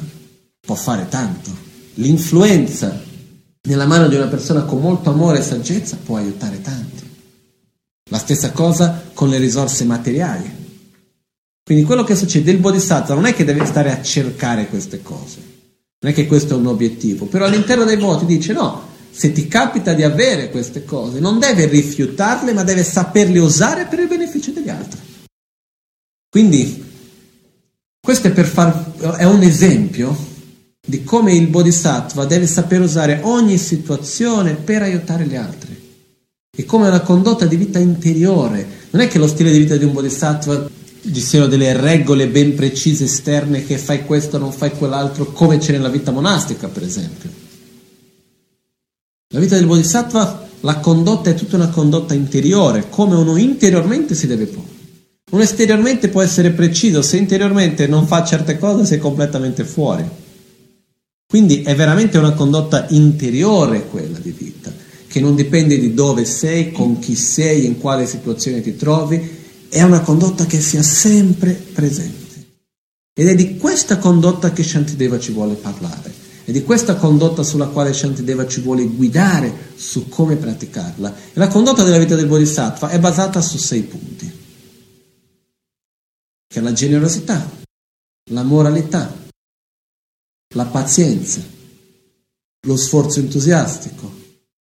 può 0.61 0.75
fare 0.75 1.07
tanto 1.09 1.68
l'influenza 1.99 3.07
nella 3.69 3.87
mano 3.87 4.09
di 4.09 4.15
una 4.15 4.27
persona 4.27 4.63
con 4.63 4.81
molto 4.81 5.11
amore 5.11 5.39
e 5.39 5.43
saggezza 5.43 5.99
può 6.03 6.17
aiutare 6.17 6.61
tanti. 6.61 7.07
La 8.11 8.19
stessa 8.19 8.53
cosa 8.53 9.11
con 9.13 9.29
le 9.29 9.39
risorse 9.39 9.85
materiali. 9.85 10.57
Quindi 11.63 11.85
quello 11.85 12.05
che 12.05 12.17
succede, 12.17 12.51
il 12.51 12.59
bodhisattva 12.59 13.15
non 13.15 13.27
è 13.27 13.35
che 13.35 13.45
deve 13.45 13.67
stare 13.67 13.93
a 13.93 14.01
cercare 14.01 14.69
queste 14.69 15.03
cose, 15.03 15.39
non 16.01 16.13
è 16.13 16.15
che 16.15 16.27
questo 16.27 16.55
è 16.55 16.57
un 16.57 16.67
obiettivo, 16.67 17.27
però 17.27 17.45
all'interno 17.45 17.85
dei 17.85 17.99
voti 17.99 18.25
dice 18.25 18.55
no, 18.55 18.87
se 19.11 19.33
ti 19.33 19.49
capita 19.49 19.93
di 19.93 20.03
avere 20.03 20.49
queste 20.51 20.85
cose, 20.85 21.21
non 21.21 21.39
deve 21.39 21.67
rifiutarle, 21.67 22.55
ma 22.55 22.63
deve 22.63 22.85
saperle 22.85 23.39
usare 23.39 23.85
per 23.85 23.99
il 23.99 24.09
beneficio 24.09 24.53
degli 24.53 24.71
altri. 24.71 24.99
Quindi 26.31 26.87
questo 28.01 28.29
è, 28.29 28.43
far, 28.45 29.17
è 29.17 29.25
un 29.25 29.43
esempio 29.43 30.17
di 30.89 31.05
come 31.05 31.35
il 31.35 31.49
bodhisattva 31.49 32.25
deve 32.25 32.47
saper 32.47 32.81
usare 32.81 33.21
ogni 33.25 33.59
situazione 33.59 34.55
per 34.55 34.81
aiutare 34.81 35.27
gli 35.27 35.37
altri. 35.37 35.77
E 36.57 36.65
come 36.65 36.89
una 36.89 37.03
condotta 37.03 37.45
di 37.45 37.57
vita 37.57 37.79
interiore. 37.79 38.67
Non 38.91 39.03
è 39.03 39.09
che 39.09 39.19
lo 39.19 39.27
stile 39.27 39.51
di 39.51 39.59
vita 39.59 39.77
di 39.77 39.85
un 39.85 39.93
bodhisattva 39.93 40.67
ci 41.03 41.21
siano 41.21 41.47
delle 41.47 41.79
regole 41.79 42.29
ben 42.29 42.55
precise 42.55 43.05
esterne 43.05 43.67
che 43.67 43.77
fai 43.77 44.07
questo, 44.07 44.39
non 44.39 44.51
fai 44.51 44.71
quell'altro, 44.71 45.27
come 45.27 45.59
c'è 45.59 45.73
nella 45.73 45.91
vita 45.91 46.11
monastica, 46.11 46.69
per 46.69 46.83
esempio. 46.83 47.31
La 49.35 49.41
vita 49.41 49.57
del 49.57 49.67
bodhisattva, 49.67 50.49
la 50.61 50.77
condotta 50.79 51.29
è 51.29 51.35
tutta 51.35 51.57
una 51.57 51.69
condotta 51.69 52.15
interiore, 52.15 52.87
come 52.89 53.15
uno 53.15 53.37
interiormente 53.37 54.15
si 54.15 54.27
deve 54.27 54.47
porre. 54.47 54.77
Uno 55.33 55.43
esteriormente 55.43 56.09
può 56.09 56.23
essere 56.23 56.53
preciso, 56.53 57.03
se 57.03 57.19
interiormente 57.19 57.87
non 57.87 58.07
fa 58.07 58.25
certe 58.25 58.57
cose 58.57 58.87
sei 58.87 58.99
completamente 58.99 59.65
fuori. 59.65 60.27
Quindi 61.31 61.61
è 61.61 61.75
veramente 61.75 62.17
una 62.17 62.33
condotta 62.33 62.87
interiore 62.89 63.87
quella 63.87 64.19
di 64.19 64.31
vita, 64.31 64.73
che 65.07 65.21
non 65.21 65.35
dipende 65.35 65.79
di 65.79 65.93
dove 65.93 66.25
sei, 66.25 66.73
con 66.73 66.99
chi 67.01 67.15
sei, 67.17 67.67
in 67.67 67.77
quale 67.77 68.07
situazione 68.07 68.63
ti 68.63 68.77
trovi, 68.77 69.37
è 69.69 69.83
una 69.83 70.01
condotta 70.01 70.47
che 70.47 70.59
sia 70.59 70.83
sempre 70.83 71.53
presente. 71.53 72.47
Ed 73.13 73.29
è 73.29 73.35
di 73.35 73.59
questa 73.59 73.99
condotta 73.99 74.53
che 74.53 74.63
Shantideva 74.63 75.19
ci 75.19 75.33
vuole 75.33 75.53
parlare, 75.57 76.11
è 76.45 76.51
di 76.51 76.63
questa 76.63 76.97
condotta 76.97 77.43
sulla 77.43 77.67
quale 77.67 77.93
Shantideva 77.93 78.47
ci 78.47 78.63
vuole 78.63 78.87
guidare 78.87 79.53
su 79.77 80.09
come 80.09 80.37
praticarla. 80.37 81.15
E 81.35 81.39
la 81.39 81.49
condotta 81.49 81.83
della 81.83 81.99
vita 81.99 82.15
del 82.15 82.27
Bodhisattva 82.27 82.89
è 82.89 82.99
basata 82.99 83.43
su 83.43 83.59
sei 83.59 83.83
punti, 83.83 84.33
che 86.47 86.59
è 86.59 86.63
la 86.63 86.73
generosità, 86.73 87.51
la 88.31 88.43
moralità, 88.45 89.27
la 90.55 90.65
pazienza, 90.65 91.43
lo 92.67 92.77
sforzo 92.77 93.21
entusiastico, 93.21 94.13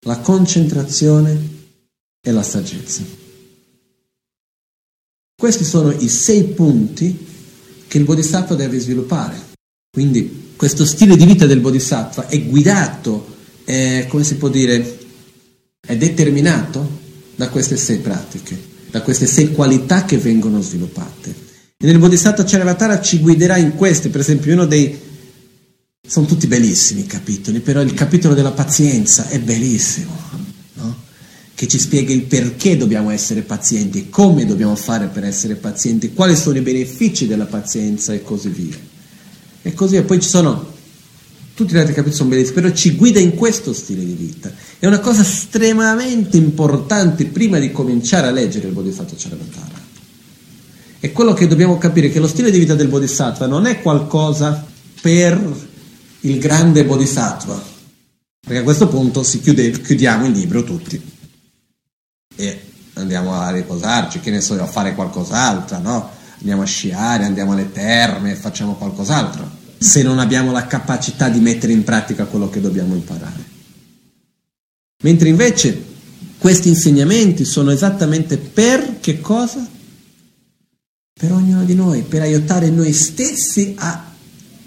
la 0.06 0.18
concentrazione 0.18 1.54
e 2.20 2.30
la 2.32 2.42
saggezza. 2.42 3.02
Questi 5.38 5.64
sono 5.64 5.92
i 5.92 6.08
sei 6.08 6.44
punti 6.44 7.26
che 7.86 7.98
il 7.98 8.04
Bodhisattva 8.04 8.54
deve 8.54 8.78
sviluppare. 8.78 9.54
Quindi 9.90 10.54
questo 10.56 10.84
stile 10.84 11.16
di 11.16 11.24
vita 11.24 11.46
del 11.46 11.60
Bodhisattva 11.60 12.26
è 12.26 12.42
guidato, 12.42 13.34
è, 13.64 14.06
come 14.08 14.24
si 14.24 14.36
può 14.36 14.48
dire, 14.48 14.98
è 15.80 15.96
determinato 15.96 17.04
da 17.36 17.48
queste 17.48 17.76
sei 17.76 17.98
pratiche, 17.98 18.58
da 18.90 19.02
queste 19.02 19.26
sei 19.26 19.52
qualità 19.52 20.04
che 20.04 20.18
vengono 20.18 20.60
sviluppate. 20.60 21.34
E 21.76 21.86
nel 21.86 21.98
Bodhisattva 21.98 22.44
Charavatara 22.44 23.00
ci 23.00 23.18
guiderà 23.18 23.56
in 23.56 23.74
queste, 23.74 24.08
per 24.08 24.20
esempio 24.20 24.54
uno 24.54 24.64
dei 24.64 24.98
sono 26.06 26.26
tutti 26.26 26.46
bellissimi 26.46 27.00
i 27.00 27.06
capitoli, 27.06 27.60
però 27.60 27.80
il 27.80 27.92
capitolo 27.92 28.34
della 28.34 28.52
pazienza 28.52 29.28
è 29.28 29.40
bellissimo, 29.40 30.16
no? 30.74 30.96
che 31.54 31.66
ci 31.66 31.78
spiega 31.78 32.12
il 32.12 32.22
perché 32.22 32.76
dobbiamo 32.76 33.10
essere 33.10 33.42
pazienti, 33.42 34.08
come 34.08 34.46
dobbiamo 34.46 34.76
fare 34.76 35.08
per 35.08 35.24
essere 35.24 35.56
pazienti, 35.56 36.12
quali 36.12 36.36
sono 36.36 36.58
i 36.58 36.60
benefici 36.60 37.26
della 37.26 37.46
pazienza 37.46 38.12
e 38.12 38.22
così 38.22 38.48
via. 38.48 38.76
E 39.62 39.74
così, 39.74 39.96
e 39.96 40.02
poi 40.02 40.20
ci 40.20 40.28
sono, 40.28 40.74
tutti 41.54 41.72
gli 41.72 41.78
altri 41.78 41.92
capitoli 41.92 42.16
sono 42.16 42.28
bellissimi, 42.28 42.54
però 42.60 42.72
ci 42.72 42.94
guida 42.94 43.18
in 43.18 43.34
questo 43.34 43.72
stile 43.72 44.04
di 44.04 44.12
vita. 44.12 44.52
È 44.78 44.86
una 44.86 45.00
cosa 45.00 45.22
estremamente 45.22 46.36
importante 46.36 47.24
prima 47.26 47.58
di 47.58 47.72
cominciare 47.72 48.28
a 48.28 48.30
leggere 48.30 48.68
il 48.68 48.74
Bodhisattva 48.74 49.16
Charavatara. 49.18 49.84
È 51.00 51.10
quello 51.10 51.32
che 51.32 51.48
dobbiamo 51.48 51.78
capire, 51.78 52.10
che 52.10 52.20
lo 52.20 52.28
stile 52.28 52.52
di 52.52 52.58
vita 52.58 52.74
del 52.74 52.88
Bodhisattva 52.88 53.46
non 53.46 53.66
è 53.66 53.82
qualcosa 53.82 54.64
per 55.00 55.74
il 56.20 56.38
grande 56.38 56.84
bodhisattva, 56.84 57.62
perché 58.40 58.60
a 58.60 58.64
questo 58.64 58.88
punto 58.88 59.22
chiude, 59.22 59.70
chiudiamo 59.70 60.26
il 60.26 60.32
libro 60.32 60.62
tutti 60.64 61.00
e 62.36 62.60
andiamo 62.94 63.34
a 63.34 63.50
riposarci, 63.50 64.20
che 64.20 64.30
ne 64.30 64.40
so, 64.40 64.60
a 64.60 64.66
fare 64.66 64.94
qualcos'altro, 64.94 65.78
no? 65.78 66.10
Andiamo 66.38 66.62
a 66.62 66.66
sciare, 66.66 67.24
andiamo 67.24 67.52
alle 67.52 67.72
terme, 67.72 68.34
facciamo 68.34 68.74
qualcos'altro, 68.74 69.50
se 69.78 70.02
non 70.02 70.18
abbiamo 70.18 70.52
la 70.52 70.66
capacità 70.66 71.28
di 71.28 71.40
mettere 71.40 71.72
in 71.72 71.84
pratica 71.84 72.26
quello 72.26 72.48
che 72.48 72.60
dobbiamo 72.60 72.94
imparare. 72.94 73.54
Mentre 75.02 75.28
invece 75.28 75.84
questi 76.38 76.68
insegnamenti 76.68 77.44
sono 77.44 77.70
esattamente 77.70 78.38
per 78.38 79.00
che 79.00 79.20
cosa? 79.20 79.66
Per 81.12 81.32
ognuno 81.32 81.64
di 81.64 81.74
noi, 81.74 82.02
per 82.02 82.20
aiutare 82.20 82.68
noi 82.70 82.92
stessi 82.92 83.74
a 83.78 84.12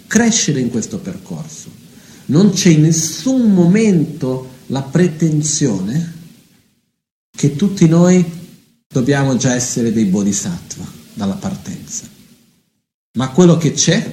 crescere 0.09 0.59
in 0.59 0.71
questo 0.71 0.97
percorso. 0.97 1.69
Non 2.25 2.49
c'è 2.51 2.69
in 2.69 2.81
nessun 2.81 3.53
momento 3.53 4.57
la 4.67 4.81
pretensione 4.81 6.13
che 7.29 7.55
tutti 7.55 7.87
noi 7.87 8.25
dobbiamo 8.87 9.37
già 9.37 9.53
essere 9.53 9.93
dei 9.93 10.05
bodhisattva 10.05 10.83
dalla 11.13 11.35
partenza. 11.35 12.07
Ma 13.17 13.29
quello 13.29 13.57
che 13.57 13.73
c'è 13.73 14.11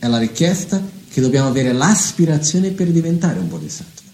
è 0.00 0.08
la 0.08 0.18
richiesta 0.18 0.82
che 1.08 1.20
dobbiamo 1.20 1.48
avere 1.48 1.72
l'aspirazione 1.72 2.70
per 2.70 2.88
diventare 2.88 3.38
un 3.38 3.48
bodhisattva. 3.48 4.10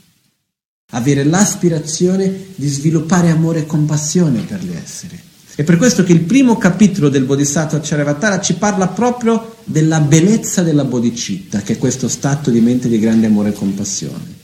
Avere 0.92 1.24
l'aspirazione 1.24 2.48
di 2.54 2.68
sviluppare 2.68 3.30
amore 3.30 3.60
e 3.60 3.66
compassione 3.66 4.42
per 4.42 4.62
gli 4.62 4.74
esseri 4.74 5.32
è 5.56 5.62
per 5.62 5.76
questo 5.76 6.02
che 6.02 6.12
il 6.12 6.22
primo 6.22 6.58
capitolo 6.58 7.08
del 7.08 7.24
Bodhisattva 7.24 7.78
Charavatara 7.80 8.40
ci 8.40 8.54
parla 8.54 8.88
proprio 8.88 9.53
della 9.64 10.00
bellezza 10.00 10.62
della 10.62 10.85
bodhicitta, 10.85 11.62
che 11.62 11.74
è 11.74 11.79
questo 11.79 12.09
stato 12.09 12.50
di 12.50 12.61
mente 12.61 12.88
di 12.88 12.98
grande 12.98 13.27
amore 13.27 13.50
e 13.50 13.53
compassione, 13.53 14.35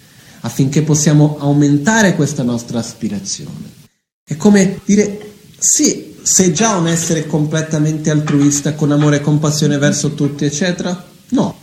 affinché 0.41 0.83
possiamo 0.83 1.37
aumentare 1.39 2.15
questa 2.17 2.43
nostra 2.43 2.79
aspirazione. 2.79 3.79
È 4.25 4.37
come 4.37 4.81
dire, 4.85 5.33
sì, 5.59 6.15
sei 6.23 6.53
già 6.53 6.77
un 6.77 6.89
essere 6.89 7.27
completamente 7.27 8.11
altruista, 8.11 8.75
con 8.75 8.93
amore 8.93 9.17
e 9.17 9.21
compassione 9.21 9.79
verso 9.79 10.15
tutti, 10.15 10.45
eccetera? 10.45 11.09
No. 11.31 11.57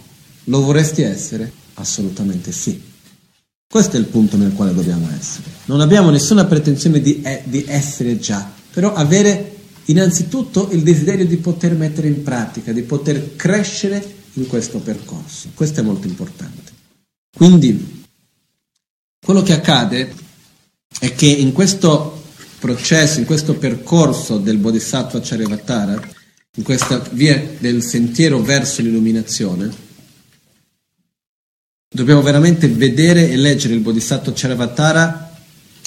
Lo 0.45 0.61
vorresti 0.61 1.01
essere? 1.01 1.51
Assolutamente 1.75 2.51
sì. 2.51 2.81
Questo 3.69 3.97
è 3.97 3.99
il 3.99 4.05
punto 4.05 4.37
nel 4.37 4.53
quale 4.53 4.73
dobbiamo 4.73 5.09
essere. 5.17 5.43
Non 5.65 5.81
abbiamo 5.81 6.09
nessuna 6.09 6.45
pretensione 6.45 7.01
di, 7.01 7.21
eh, 7.21 7.41
di 7.45 7.65
essere 7.67 8.17
già 8.17 8.55
però 8.77 8.93
avere 8.93 9.56
innanzitutto 9.87 10.69
il 10.71 10.83
desiderio 10.83 11.25
di 11.25 11.37
poter 11.37 11.75
mettere 11.75 12.07
in 12.07 12.23
pratica, 12.23 12.71
di 12.71 12.83
poter 12.83 13.35
crescere 13.35 14.15
in 14.33 14.47
questo 14.47 14.79
percorso. 14.79 15.49
Questo 15.53 15.79
è 15.79 15.83
molto 15.83 16.07
importante. 16.07 16.71
Quindi 17.35 18.05
quello 19.19 19.41
che 19.43 19.53
accade 19.53 20.13
è 20.99 21.13
che 21.13 21.27
in 21.27 21.51
questo 21.51 22.23
processo, 22.59 23.19
in 23.19 23.25
questo 23.25 23.55
percorso 23.55 24.37
del 24.37 24.57
Bodhisattva 24.57 25.19
Charyavatara, 25.21 26.15
in 26.55 26.63
questa 26.63 26.97
via 27.11 27.55
del 27.59 27.83
sentiero 27.83 28.41
verso 28.41 28.81
l'illuminazione, 28.81 29.85
dobbiamo 31.87 32.21
veramente 32.21 32.67
vedere 32.67 33.29
e 33.29 33.35
leggere 33.35 33.75
il 33.75 33.79
Bodhisattva 33.79 34.33
Charavatara 34.33 35.26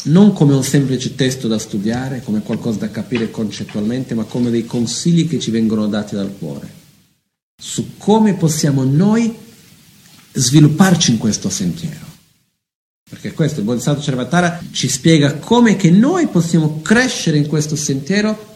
non 0.04 0.32
come 0.32 0.54
un 0.54 0.64
semplice 0.64 1.14
testo 1.14 1.48
da 1.48 1.58
studiare, 1.58 2.22
come 2.22 2.42
qualcosa 2.42 2.78
da 2.78 2.90
capire 2.90 3.30
concettualmente, 3.30 4.14
ma 4.14 4.24
come 4.24 4.50
dei 4.50 4.64
consigli 4.64 5.28
che 5.28 5.38
ci 5.38 5.50
vengono 5.50 5.86
dati 5.86 6.14
dal 6.14 6.34
cuore, 6.38 6.68
su 7.60 7.96
come 7.98 8.34
possiamo 8.34 8.84
noi 8.84 9.34
svilupparci 10.32 11.10
in 11.10 11.18
questo 11.18 11.50
sentiero. 11.50 12.08
Perché 13.08 13.32
questo, 13.32 13.60
il 13.60 13.66
Bodhisattva 13.66 14.02
Charavatara 14.02 14.62
ci 14.70 14.88
spiega 14.88 15.34
come 15.34 15.74
che 15.76 15.90
noi 15.90 16.28
possiamo 16.28 16.80
crescere 16.80 17.36
in 17.36 17.48
questo 17.48 17.74
sentiero 17.74 18.48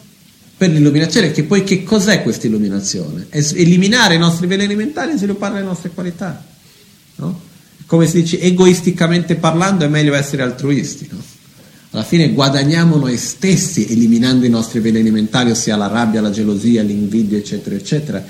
per 0.56 0.70
l'illuminazione, 0.70 1.32
che 1.32 1.42
poi 1.42 1.64
che 1.64 1.82
cos'è 1.82 2.22
questa 2.22 2.46
illuminazione? 2.46 3.26
Eliminare 3.30 4.14
i 4.14 4.18
nostri 4.18 4.46
veleni 4.46 4.76
mentali 4.76 5.12
e 5.12 5.16
sviluppare 5.16 5.58
le 5.58 5.64
nostre 5.64 5.90
qualità. 5.90 6.46
No? 7.16 7.40
Come 7.86 8.06
si 8.06 8.22
dice, 8.22 8.40
egoisticamente 8.40 9.34
parlando 9.34 9.84
è 9.84 9.88
meglio 9.88 10.14
essere 10.14 10.42
altruisti. 10.42 11.08
No? 11.10 11.33
Alla 11.94 12.02
fine 12.02 12.32
guadagniamo 12.32 12.96
noi 12.96 13.16
stessi 13.16 13.86
eliminando 13.88 14.44
i 14.44 14.48
nostri 14.48 14.80
veleni 14.80 15.12
mentali, 15.12 15.52
ossia 15.52 15.76
la 15.76 15.86
rabbia, 15.86 16.20
la 16.20 16.30
gelosia, 16.30 16.82
l'invidia, 16.82 17.38
eccetera, 17.38 17.76
eccetera. 17.76 18.24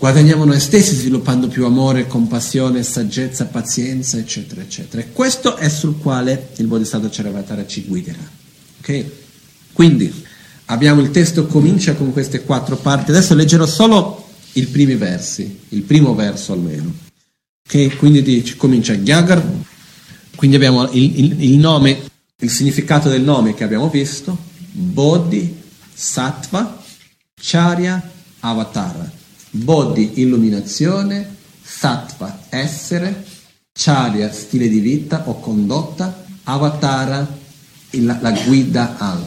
Guadagniamo 0.00 0.46
noi 0.46 0.58
stessi 0.58 0.94
sviluppando 0.94 1.48
più 1.48 1.66
amore, 1.66 2.06
compassione, 2.06 2.82
saggezza, 2.82 3.44
pazienza, 3.44 4.16
eccetera, 4.16 4.62
eccetera. 4.62 5.02
E 5.02 5.12
questo 5.12 5.56
è 5.56 5.68
sul 5.68 5.98
quale 5.98 6.48
il 6.56 6.66
Bodhisattva 6.66 7.10
Charavatara 7.10 7.66
ci 7.66 7.84
guiderà. 7.86 8.26
Okay? 8.80 9.10
Quindi, 9.74 10.10
abbiamo 10.66 11.02
il 11.02 11.10
testo 11.10 11.46
comincia 11.46 11.96
con 11.96 12.14
queste 12.14 12.44
quattro 12.44 12.76
parti. 12.76 13.10
Adesso 13.10 13.34
leggerò 13.34 13.66
solo 13.66 14.26
i 14.52 14.64
primi 14.64 14.94
versi, 14.94 15.58
il 15.68 15.82
primo 15.82 16.14
verso 16.14 16.54
almeno. 16.54 16.94
Okay? 17.68 17.94
Quindi 17.96 18.22
dice, 18.22 18.56
comincia 18.56 18.94
Gyagar, 18.94 19.46
quindi 20.34 20.56
abbiamo 20.56 20.88
il, 20.92 21.18
il, 21.18 21.42
il 21.42 21.58
nome 21.58 22.08
il 22.40 22.50
significato 22.50 23.08
del 23.08 23.22
nome 23.22 23.54
che 23.54 23.64
abbiamo 23.64 23.88
visto, 23.88 24.36
Bodhi, 24.70 25.60
Sattva, 25.92 26.80
Charya, 27.34 28.10
Avatara. 28.40 29.10
Bodhi, 29.50 30.20
illuminazione, 30.20 31.36
Sattva, 31.60 32.44
essere, 32.48 33.24
Charya, 33.72 34.32
stile 34.32 34.68
di 34.68 34.78
vita 34.78 35.24
o 35.26 35.40
condotta, 35.40 36.26
Avatara, 36.44 37.26
la, 37.90 38.18
la 38.20 38.30
guida 38.30 38.96
al. 38.98 39.26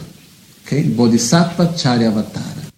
Okay? 0.63 0.83
Bodhisattva, 0.83 1.73
Charya, 1.75 2.07
Avatara. 2.07 2.69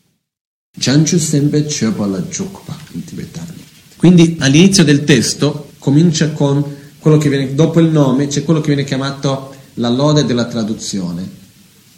Janchu 0.75 1.19
Sembe 1.19 1.65
Chöpa 1.65 2.07
Jukpa 2.07 2.75
in 2.93 3.03
tibetano. 3.03 3.53
Quindi 3.97 4.37
all'inizio 4.39 4.83
del 4.83 5.03
testo 5.03 5.69
comincia 5.77 6.31
con 6.31 6.65
quello 6.97 7.19
che 7.19 7.29
viene, 7.29 7.53
dopo 7.53 7.79
il 7.79 7.89
nome, 7.89 8.25
c'è 8.25 8.43
quello 8.43 8.61
che 8.61 8.67
viene 8.67 8.83
chiamato 8.83 9.52
la 9.75 9.89
lode 9.89 10.25
della 10.25 10.45
traduzione. 10.45 11.41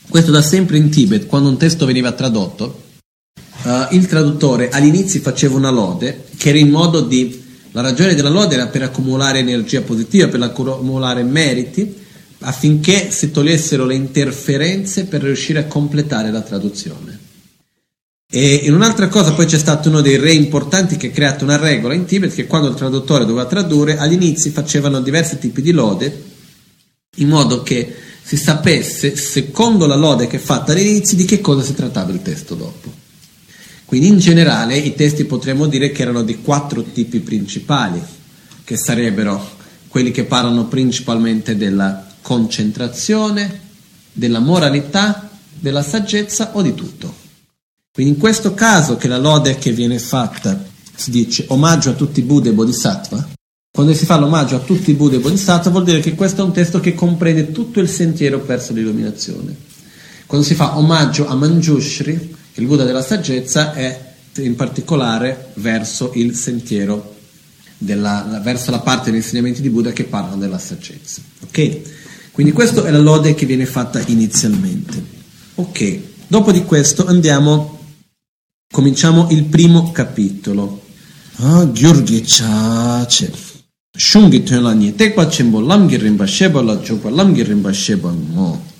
Questo 0.07 0.31
da 0.31 0.41
sempre 0.41 0.77
in 0.77 0.89
Tibet, 0.89 1.25
quando 1.25 1.49
un 1.49 1.57
testo 1.57 1.85
veniva 1.85 2.11
tradotto, 2.11 2.83
uh, 3.63 3.69
il 3.91 4.07
traduttore 4.07 4.69
all'inizio 4.69 5.19
faceva 5.21 5.55
una 5.55 5.71
lode 5.71 6.25
che 6.37 6.49
era 6.49 6.57
in 6.57 6.69
modo 6.69 7.01
di... 7.01 7.43
La 7.71 7.81
ragione 7.81 8.15
della 8.15 8.29
lode 8.29 8.55
era 8.55 8.67
per 8.67 8.83
accumulare 8.83 9.39
energia 9.39 9.81
positiva, 9.81 10.29
per 10.29 10.41
accumulare 10.41 11.23
meriti, 11.23 11.93
affinché 12.39 13.11
si 13.11 13.31
togliessero 13.31 13.85
le 13.85 13.95
interferenze 13.95 15.05
per 15.05 15.21
riuscire 15.21 15.59
a 15.59 15.65
completare 15.65 16.31
la 16.31 16.41
traduzione. 16.41 17.19
E 18.31 18.61
in 18.63 18.73
un'altra 18.73 19.07
cosa 19.09 19.33
poi 19.33 19.45
c'è 19.45 19.57
stato 19.57 19.89
uno 19.89 20.01
dei 20.01 20.17
re 20.17 20.31
importanti 20.31 20.95
che 20.95 21.07
ha 21.07 21.11
creato 21.11 21.43
una 21.43 21.57
regola 21.57 21.93
in 21.93 22.05
Tibet 22.05 22.33
che 22.33 22.47
quando 22.47 22.69
il 22.69 22.75
traduttore 22.75 23.25
doveva 23.25 23.45
tradurre 23.45 23.97
all'inizio 23.97 24.51
facevano 24.51 25.01
diversi 25.01 25.37
tipi 25.37 25.61
di 25.61 25.71
lode 25.71 26.33
in 27.15 27.29
modo 27.29 27.63
che 27.63 27.95
si 28.21 28.37
sapesse, 28.37 29.15
secondo 29.15 29.85
la 29.85 29.95
lode 29.95 30.27
che 30.27 30.37
è 30.37 30.39
fatta 30.39 30.71
all'inizio, 30.71 31.15
di 31.15 31.25
che 31.25 31.41
cosa 31.41 31.61
si 31.61 31.75
trattava 31.75 32.11
il 32.11 32.21
testo 32.21 32.55
dopo. 32.55 32.91
Quindi 33.85 34.07
in 34.07 34.17
generale 34.17 34.77
i 34.77 34.95
testi 34.95 35.25
potremmo 35.25 35.67
dire 35.67 35.91
che 35.91 36.01
erano 36.01 36.23
di 36.23 36.41
quattro 36.41 36.81
tipi 36.81 37.19
principali, 37.19 38.01
che 38.63 38.77
sarebbero 38.77 39.53
quelli 39.87 40.09
che 40.11 40.23
parlano 40.23 40.65
principalmente 40.65 41.55
della 41.55 42.05
concentrazione, 42.21 43.61
della 44.11 44.39
moralità, 44.39 45.29
della 45.57 45.83
saggezza 45.83 46.51
o 46.53 46.61
di 46.63 46.73
tutto. 46.73 47.13
Quindi 47.93 48.13
in 48.13 48.19
questo 48.19 48.53
caso 48.55 48.97
che 48.97 49.07
la 49.07 49.19
lode 49.19 49.57
che 49.57 49.71
viene 49.71 49.99
fatta 49.99 50.65
si 50.95 51.11
dice 51.11 51.45
omaggio 51.49 51.91
a 51.91 51.93
tutti 51.93 52.19
i 52.19 52.23
Buddha 52.23 52.49
e 52.49 52.53
Bodhisattva, 52.53 53.29
quando 53.75 53.93
si 53.93 54.05
fa 54.05 54.15
l'omaggio 54.15 54.55
a 54.55 54.59
tutti 54.59 54.91
i 54.91 54.93
Buddha 54.93 55.17
e 55.17 55.19
Bodhisattva 55.19 55.69
vuol 55.69 55.83
dire 55.83 55.99
che 55.99 56.15
questo 56.15 56.41
è 56.41 56.45
un 56.45 56.53
testo 56.53 56.79
che 56.79 56.93
comprende 56.93 57.51
tutto 57.51 57.81
il 57.81 57.89
sentiero 57.89 58.41
verso 58.41 58.71
l'illuminazione. 58.71 59.53
Quando 60.25 60.47
si 60.47 60.55
fa 60.55 60.77
omaggio 60.77 61.27
a 61.27 61.35
Manjushri, 61.35 62.35
il 62.53 62.65
Buddha 62.67 62.85
della 62.85 63.01
saggezza, 63.01 63.73
è 63.73 64.13
in 64.37 64.55
particolare 64.55 65.51
verso 65.55 66.11
il 66.15 66.35
sentiero, 66.35 67.15
della, 67.77 68.39
verso 68.41 68.71
la 68.71 68.79
parte 68.79 69.11
degli 69.11 69.19
insegnamenti 69.19 69.61
di 69.61 69.69
Buddha 69.69 69.91
che 69.91 70.05
parlano 70.05 70.37
della 70.37 70.57
saggezza. 70.57 71.19
Ok? 71.43 72.31
Quindi 72.31 72.53
questa 72.53 72.81
è 72.85 72.91
la 72.91 72.99
lode 72.99 73.35
che 73.35 73.45
viene 73.45 73.65
fatta 73.65 74.01
inizialmente. 74.05 75.03
Ok, 75.55 75.99
dopo 76.27 76.53
di 76.53 76.63
questo 76.63 77.05
andiamo, 77.05 77.77
cominciamo 78.71 79.27
il 79.31 79.43
primo 79.43 79.91
capitolo. 79.91 80.81
Ah, 81.39 81.65
Gyurgi 81.65 82.23
Chache 82.25 83.44
shungi 83.95 84.43
tuyanla 84.43 84.73
nye 84.73 84.93
tekpa 84.95 85.27
chenpo 85.27 85.59
lamgi 85.59 85.97
rinpa 85.97 86.25
sheba 86.25 86.61
la 86.61 86.75
chokpa 86.77 87.09
lamgi 87.09 87.43
rinpa 87.43 87.71
sheba 87.71 88.11
ngo. 88.11 88.73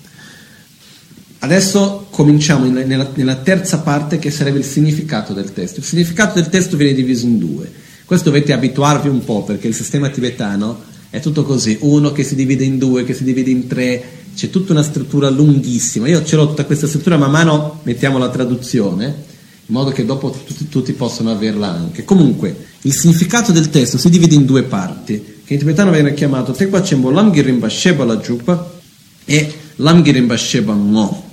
Adesso 1.38 2.06
cominciamo 2.10 2.66
nella, 2.66 3.10
nella, 3.14 3.36
terza 3.36 3.78
parte 3.78 4.18
che 4.18 4.30
sarebbe 4.30 4.58
il 4.58 4.64
significato 4.64 5.32
del 5.32 5.52
testo. 5.52 5.80
Il 5.80 5.86
significato 5.86 6.40
del 6.40 6.48
testo 6.48 6.76
viene 6.76 6.94
diviso 6.94 7.26
in 7.26 7.38
due. 7.38 7.70
Questo 8.04 8.30
dovete 8.30 8.52
abituarvi 8.52 9.08
un 9.08 9.22
po' 9.24 9.44
perché 9.44 9.68
il 9.68 9.74
sistema 9.74 10.08
tibetano 10.08 10.94
è 11.10 11.20
tutto 11.20 11.44
così, 11.44 11.78
uno 11.80 12.12
che 12.12 12.24
si 12.24 12.34
divide 12.34 12.64
in 12.64 12.78
due, 12.78 13.04
che 13.04 13.14
si 13.14 13.24
divide 13.24 13.50
in 13.50 13.66
tre, 13.66 14.02
c'è 14.34 14.50
tutta 14.50 14.72
una 14.72 14.82
struttura 14.82 15.28
lunghissima. 15.30 16.08
Io 16.08 16.24
ce 16.24 16.36
l'ho 16.36 16.48
tutta 16.48 16.64
questa 16.64 16.86
struttura, 16.86 17.16
man 17.16 17.30
mano 17.30 17.80
mettiamo 17.84 18.18
la 18.18 18.28
traduzione, 18.28 19.14
in 19.68 19.74
modo 19.74 19.90
che 19.90 20.04
dopo 20.04 20.30
tutti, 20.30 20.68
tutti 20.68 20.92
possano 20.92 21.32
averla 21.32 21.68
anche. 21.68 22.04
Comunque, 22.04 22.66
il 22.82 22.92
significato 22.92 23.50
del 23.50 23.68
testo 23.68 23.98
si 23.98 24.08
divide 24.08 24.36
in 24.36 24.44
due 24.44 24.62
parti, 24.62 25.40
che 25.44 25.54
in 25.54 25.58
tibetano 25.58 25.90
viene 25.90 26.14
chiamato 26.14 26.52
Tekwa 26.52 26.80
Chembo 26.80 27.10
Lamgirimba 27.10 27.68
Sheba 27.68 28.04
la 28.04 28.16
Jupa 28.18 28.74
e 29.24 29.54
Lamgirimba 29.76 30.36
Sheba 30.36 30.72
Ngo. 30.72 31.24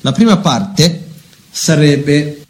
La 0.00 0.12
prima 0.12 0.38
parte 0.38 1.04
sarebbe 1.50 2.42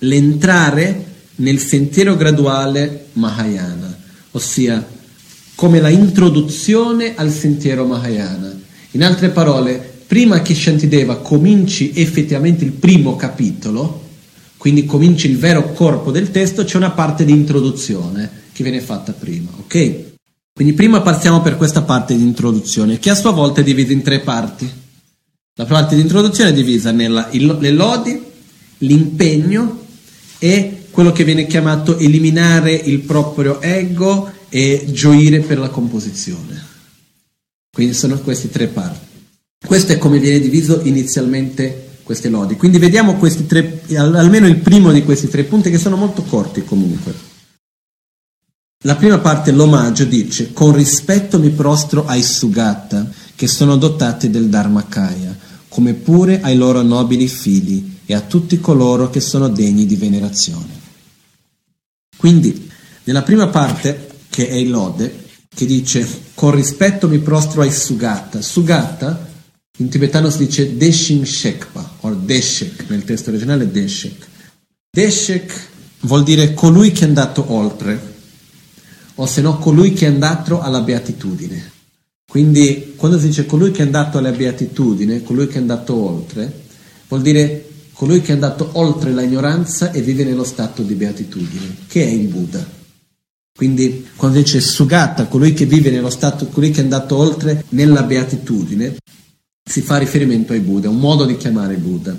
l'entrare 0.00 1.04
nel 1.36 1.58
sentiero 1.58 2.16
graduale 2.16 3.06
Mahayana, 3.14 3.98
ossia 4.32 4.86
come 5.54 5.80
la 5.80 5.88
introduzione 5.88 7.14
al 7.16 7.32
sentiero 7.32 7.86
Mahayana. 7.86 8.60
In 8.92 9.02
altre 9.02 9.30
parole, 9.30 10.02
prima 10.06 10.42
che 10.42 10.54
Shantideva 10.54 11.16
cominci 11.16 11.92
effettivamente 11.94 12.64
il 12.64 12.72
primo 12.72 13.16
capitolo, 13.16 14.04
quindi 14.66 14.84
comincia 14.84 15.28
il 15.28 15.38
vero 15.38 15.72
corpo 15.74 16.10
del 16.10 16.32
testo, 16.32 16.64
c'è 16.64 16.76
una 16.76 16.90
parte 16.90 17.24
di 17.24 17.30
introduzione 17.30 18.28
che 18.50 18.64
viene 18.64 18.80
fatta 18.80 19.12
prima, 19.12 19.48
ok? 19.58 20.14
Quindi 20.52 20.72
prima 20.74 21.02
partiamo 21.02 21.40
per 21.40 21.56
questa 21.56 21.82
parte 21.82 22.16
di 22.16 22.24
introduzione, 22.24 22.98
che 22.98 23.10
a 23.10 23.14
sua 23.14 23.30
volta 23.30 23.60
è 23.60 23.62
divisa 23.62 23.92
in 23.92 24.02
tre 24.02 24.18
parti. 24.18 24.68
La 25.54 25.66
parte 25.66 25.94
di 25.94 26.00
introduzione 26.00 26.50
è 26.50 26.52
divisa 26.52 26.90
nelle 26.90 27.70
lodi, 27.70 28.20
l'impegno 28.78 29.84
e 30.40 30.86
quello 30.90 31.12
che 31.12 31.22
viene 31.22 31.46
chiamato 31.46 31.96
eliminare 31.96 32.74
il 32.74 32.98
proprio 33.02 33.60
ego 33.60 34.32
e 34.48 34.84
gioire 34.88 35.42
per 35.42 35.60
la 35.60 35.68
composizione. 35.68 36.60
Quindi 37.72 37.94
sono 37.94 38.18
queste 38.18 38.50
tre 38.50 38.66
parti. 38.66 39.06
Questo 39.64 39.92
è 39.92 39.98
come 39.98 40.18
viene 40.18 40.40
diviso 40.40 40.80
inizialmente 40.82 41.85
queste 42.06 42.28
lodi. 42.28 42.54
Quindi 42.54 42.78
vediamo 42.78 43.16
questi 43.16 43.46
tre, 43.46 43.82
almeno 43.96 44.46
il 44.46 44.58
primo 44.58 44.92
di 44.92 45.02
questi 45.02 45.26
tre 45.26 45.42
punti 45.42 45.70
che 45.70 45.78
sono 45.78 45.96
molto 45.96 46.22
corti 46.22 46.64
comunque. 46.64 47.12
La 48.84 48.94
prima 48.94 49.18
parte, 49.18 49.50
l'omaggio, 49.50 50.04
dice 50.04 50.52
con 50.52 50.72
rispetto 50.72 51.40
mi 51.40 51.50
prostro 51.50 52.06
ai 52.06 52.22
Sugata 52.22 53.10
che 53.34 53.48
sono 53.48 53.76
dotati 53.76 54.30
del 54.30 54.48
Dharmakaya, 54.48 55.36
come 55.66 55.94
pure 55.94 56.40
ai 56.42 56.56
loro 56.56 56.82
nobili 56.82 57.26
figli 57.26 57.96
e 58.06 58.14
a 58.14 58.20
tutti 58.20 58.60
coloro 58.60 59.10
che 59.10 59.18
sono 59.18 59.48
degni 59.48 59.84
di 59.84 59.96
venerazione. 59.96 60.80
Quindi, 62.16 62.70
nella 63.02 63.22
prima 63.22 63.48
parte, 63.48 64.06
che 64.30 64.48
è 64.48 64.54
il 64.54 64.70
lode, 64.70 65.24
che 65.52 65.66
dice 65.66 66.06
con 66.34 66.52
rispetto 66.52 67.08
mi 67.08 67.18
prostro 67.18 67.62
ai 67.62 67.72
Sugata, 67.72 68.40
Sugata 68.40 69.34
in 69.76 69.88
tibetano 69.88 70.30
si 70.30 70.38
dice 70.38 70.76
Deshim 70.76 71.24
Shekpa, 71.24 71.96
o 72.00 72.14
Deshek, 72.14 72.86
nel 72.88 73.04
testo 73.04 73.30
originale 73.30 73.70
Deshek. 73.70 74.26
Deshek 74.90 75.68
vuol 76.00 76.22
dire 76.22 76.54
colui 76.54 76.92
che 76.92 77.04
è 77.04 77.08
andato 77.08 77.52
oltre, 77.52 78.14
o 79.16 79.26
se 79.26 79.40
no 79.40 79.58
colui 79.58 79.92
che 79.92 80.06
è 80.06 80.08
andato 80.08 80.60
alla 80.60 80.80
beatitudine. 80.80 81.72
Quindi 82.28 82.94
quando 82.96 83.18
si 83.18 83.26
dice 83.26 83.46
colui 83.46 83.70
che 83.70 83.82
è 83.82 83.84
andato 83.84 84.18
alla 84.18 84.30
beatitudine, 84.30 85.22
colui 85.22 85.46
che 85.46 85.54
è 85.54 85.60
andato 85.60 85.94
oltre, 85.94 86.64
vuol 87.08 87.22
dire 87.22 87.68
colui 87.92 88.20
che 88.20 88.32
è 88.32 88.34
andato 88.34 88.70
oltre 88.74 89.12
la 89.12 89.22
ignoranza 89.22 89.90
e 89.90 90.00
vive 90.02 90.24
nello 90.24 90.44
stato 90.44 90.82
di 90.82 90.94
beatitudine, 90.94 91.76
che 91.86 92.02
è 92.02 92.08
il 92.08 92.26
Buddha. 92.26 92.74
Quindi 93.56 94.08
quando 94.16 94.38
dice 94.38 94.60
Sugata, 94.60 95.26
colui 95.26 95.54
che 95.54 95.64
vive 95.64 95.90
nello 95.90 96.10
stato, 96.10 96.46
colui 96.46 96.70
che 96.70 96.80
è 96.80 96.82
andato 96.82 97.16
oltre 97.16 97.64
nella 97.70 98.02
beatitudine, 98.02 98.96
si 99.68 99.80
fa 99.82 99.96
riferimento 99.96 100.52
ai 100.52 100.60
Buddha, 100.60 100.88
un 100.88 101.00
modo 101.00 101.24
di 101.24 101.36
chiamare 101.36 101.74
Buddha, 101.74 102.16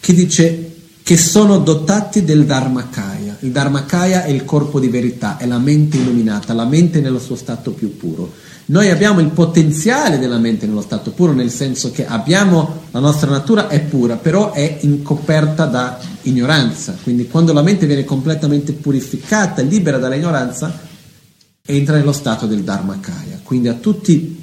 che 0.00 0.14
dice 0.14 0.70
che 1.02 1.16
sono 1.18 1.58
dotati 1.58 2.24
del 2.24 2.46
Dharmakaya. 2.46 3.36
Il 3.40 3.50
Dharmakaya 3.50 4.24
è 4.24 4.30
il 4.30 4.46
corpo 4.46 4.80
di 4.80 4.88
verità, 4.88 5.36
è 5.36 5.46
la 5.46 5.58
mente 5.58 5.98
illuminata, 5.98 6.54
la 6.54 6.64
mente 6.64 7.00
nello 7.00 7.18
suo 7.18 7.36
stato 7.36 7.72
più 7.72 7.96
puro. 7.98 8.32
Noi 8.66 8.88
abbiamo 8.88 9.20
il 9.20 9.28
potenziale 9.28 10.18
della 10.18 10.38
mente 10.38 10.66
nello 10.66 10.80
stato 10.80 11.10
puro, 11.10 11.32
nel 11.32 11.50
senso 11.50 11.90
che 11.90 12.06
abbiamo 12.06 12.84
la 12.92 13.00
nostra 13.00 13.28
natura 13.28 13.68
è 13.68 13.80
pura, 13.80 14.16
però 14.16 14.52
è 14.52 14.78
incoperta 14.80 15.66
da 15.66 16.00
ignoranza. 16.22 16.96
Quindi 17.02 17.26
quando 17.26 17.52
la 17.52 17.62
mente 17.62 17.84
viene 17.84 18.04
completamente 18.04 18.72
purificata, 18.72 19.60
libera 19.60 19.98
dall'ignoranza, 19.98 20.88
entra 21.66 21.96
nello 21.96 22.12
stato 22.12 22.46
del 22.46 22.62
Dharmakaya. 22.62 23.40
Quindi 23.42 23.68
a 23.68 23.74
tutti 23.74 24.41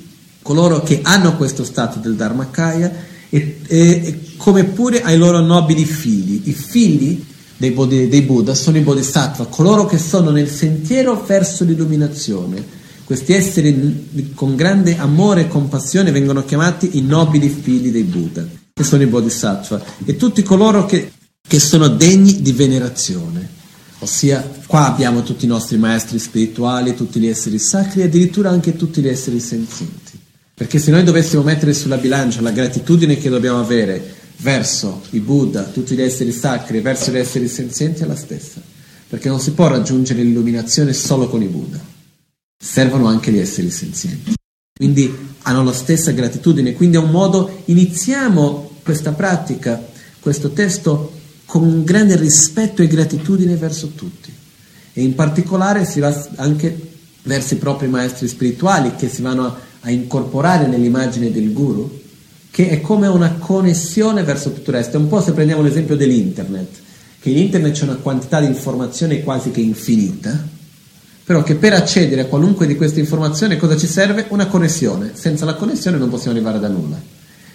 coloro 0.50 0.82
che 0.82 1.02
hanno 1.04 1.38
questo 1.38 1.64
stato 1.64 2.00
del 2.00 2.16
Dharmakaya 2.16 2.92
e, 3.30 3.60
e, 3.68 4.20
come 4.36 4.64
pure 4.64 5.04
ai 5.04 5.16
loro 5.16 5.42
nobili 5.42 5.86
figli. 5.86 6.42
I 6.46 6.54
figli 6.54 7.24
dei, 7.56 7.72
dei 8.10 8.22
Buddha 8.24 8.56
sono 8.56 8.78
i 8.78 8.82
Bodhisattva, 8.82 9.46
coloro 9.46 9.86
che 9.86 10.00
sono 10.00 10.32
nel 10.32 10.50
sentiero 10.50 11.24
verso 11.24 11.64
l'illuminazione. 11.66 12.66
Questi 13.04 13.34
esseri 13.34 14.32
con 14.34 14.56
grande 14.56 14.98
amore 14.98 15.42
e 15.42 15.48
compassione 15.48 16.10
vengono 16.10 16.44
chiamati 16.44 16.98
i 16.98 17.04
nobili 17.04 17.48
figli 17.50 17.92
dei 17.92 18.02
Buddha, 18.02 18.44
che 18.74 18.84
sono 18.84 19.04
i 19.04 19.08
Bodhisattva, 19.08 19.80
e 20.04 20.16
tutti 20.16 20.42
coloro 20.42 20.88
che, 20.88 21.12
che 21.48 21.60
sono 21.60 21.90
degni 21.90 22.42
di 22.42 22.54
venerazione. 22.54 23.48
Ossia, 24.00 24.50
qua 24.66 24.88
abbiamo 24.88 25.22
tutti 25.22 25.46
i 25.46 25.48
nostri 25.48 25.78
maestri 25.78 26.18
spirituali, 26.18 26.96
tutti 26.96 27.20
gli 27.20 27.28
esseri 27.28 27.60
sacri 27.60 28.02
e 28.02 28.06
addirittura 28.06 28.50
anche 28.50 28.76
tutti 28.76 29.00
gli 29.00 29.08
esseri 29.08 29.40
senzienti. 29.40 29.99
Perché 30.60 30.78
se 30.78 30.92
noi 30.92 31.06
dovessimo 31.06 31.42
mettere 31.42 31.74
sulla 31.74 31.96
bilancia 31.96 32.42
la 32.42 32.52
gratitudine 32.52 33.18
che 33.18 33.30
dobbiamo 33.30 33.62
avere 33.62 34.14
verso 34.40 35.04
i 35.12 35.22
Buddha, 35.22 35.64
tutti 35.64 35.96
gli 35.96 36.02
esseri 36.02 36.34
sacri, 36.34 36.82
verso 36.82 37.12
gli 37.12 37.18
esseri 37.18 37.48
senzienti 37.48 38.04
è 38.04 38.06
la 38.06 38.18
stessa. 38.18 38.62
Perché 39.08 39.30
non 39.30 39.40
si 39.40 39.52
può 39.52 39.68
raggiungere 39.70 40.22
l'illuminazione 40.22 40.92
solo 40.92 41.30
con 41.30 41.42
i 41.42 41.48
Buddha. 41.48 41.80
Servono 42.62 43.08
anche 43.08 43.32
gli 43.32 43.38
esseri 43.38 43.70
senzienti. 43.70 44.34
Quindi 44.78 45.16
hanno 45.44 45.64
la 45.64 45.72
stessa 45.72 46.12
gratitudine. 46.12 46.74
Quindi 46.74 46.98
è 46.98 47.00
un 47.00 47.10
modo, 47.10 47.62
iniziamo 47.64 48.80
questa 48.84 49.14
pratica, 49.14 49.82
questo 50.20 50.50
testo, 50.50 51.14
con 51.46 51.64
un 51.64 51.86
grande 51.86 52.18
rispetto 52.18 52.82
e 52.82 52.88
gratitudine 52.88 53.56
verso 53.56 53.92
tutti. 53.96 54.30
E 54.92 55.04
in 55.04 55.16
particolare 55.16 55.86
si 55.86 56.02
va 56.02 56.28
anche 56.36 56.78
verso 57.24 57.54
i 57.54 57.58
propri 57.58 57.88
maestri 57.88 58.28
spirituali 58.28 58.96
che 58.98 59.08
si 59.08 59.22
vanno 59.22 59.46
a 59.46 59.68
a 59.82 59.92
incorporare 59.92 60.68
nell'immagine 60.68 61.32
del 61.32 61.54
guru, 61.54 62.00
che 62.52 62.70
è 62.70 62.82
come 62.82 63.08
una 63.08 63.34
connessione 63.34 64.24
verso 64.24 64.52
tutto 64.52 64.72
il 64.72 64.78
resto. 64.78 64.98
È 64.98 65.00
un 65.00 65.08
po' 65.08 65.22
se 65.22 65.34
prendiamo 65.34 65.62
l'esempio 65.62 65.96
dell'internet, 65.96 66.68
che 67.20 67.30
in 67.30 67.38
internet 67.38 67.74
c'è 67.74 67.84
una 67.84 67.96
quantità 67.96 68.40
di 68.40 68.48
informazione 68.48 69.24
quasi 69.24 69.52
che 69.52 69.62
infinita, 69.62 70.58
però 71.24 71.44
che 71.44 71.56
per 71.56 71.74
accedere 71.74 72.22
a 72.22 72.26
qualunque 72.26 72.66
di 72.66 72.76
queste 72.76 73.00
informazioni 73.00 73.56
cosa 73.56 73.78
ci 73.78 73.86
serve? 73.86 74.26
Una 74.30 74.48
connessione. 74.48 75.12
Senza 75.14 75.46
la 75.46 75.54
connessione 75.54 75.98
non 75.98 76.10
possiamo 76.10 76.36
arrivare 76.36 76.60
da 76.60 76.68
nulla. 76.68 77.00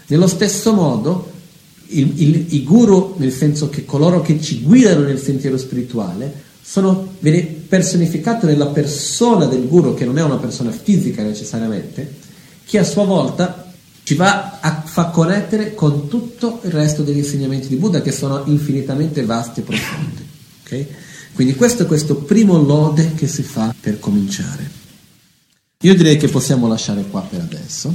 Nello 0.06 0.28
stesso 0.28 0.72
modo, 0.72 1.32
il, 1.88 2.12
il, 2.22 2.46
i 2.54 2.62
guru, 2.62 3.16
nel 3.18 3.32
senso 3.32 3.70
che 3.70 3.84
coloro 3.84 4.22
che 4.22 4.40
ci 4.40 4.60
guidano 4.62 5.00
nel 5.00 5.18
sentiero 5.18 5.58
spirituale, 5.58 6.32
sono, 6.66 7.14
viene 7.18 7.42
personificato 7.42 8.46
nella 8.46 8.68
persona 8.68 9.44
del 9.44 9.68
guru, 9.68 9.92
che 9.92 10.06
non 10.06 10.16
è 10.16 10.22
una 10.22 10.38
persona 10.38 10.70
fisica 10.70 11.22
necessariamente, 11.22 12.10
che 12.64 12.78
a 12.78 12.84
sua 12.84 13.04
volta 13.04 13.70
ci 14.02 14.14
va 14.14 14.60
a 14.60 14.82
fa 14.82 15.06
connettere 15.06 15.74
con 15.74 16.08
tutto 16.08 16.60
il 16.64 16.70
resto 16.70 17.02
degli 17.02 17.18
insegnamenti 17.18 17.68
di 17.68 17.76
Buddha, 17.76 18.00
che 18.00 18.12
sono 18.12 18.44
infinitamente 18.46 19.24
vasti 19.26 19.60
e 19.60 19.62
profondi. 19.62 20.26
Okay? 20.64 20.86
Quindi 21.34 21.54
questo 21.54 21.82
è 21.82 21.86
questo 21.86 22.16
primo 22.16 22.56
lode 22.56 23.12
che 23.14 23.28
si 23.28 23.42
fa 23.42 23.74
per 23.78 23.98
cominciare. 23.98 24.82
Io 25.82 25.94
direi 25.94 26.16
che 26.16 26.28
possiamo 26.28 26.66
lasciare 26.66 27.04
qua 27.10 27.20
per 27.20 27.40
adesso, 27.40 27.94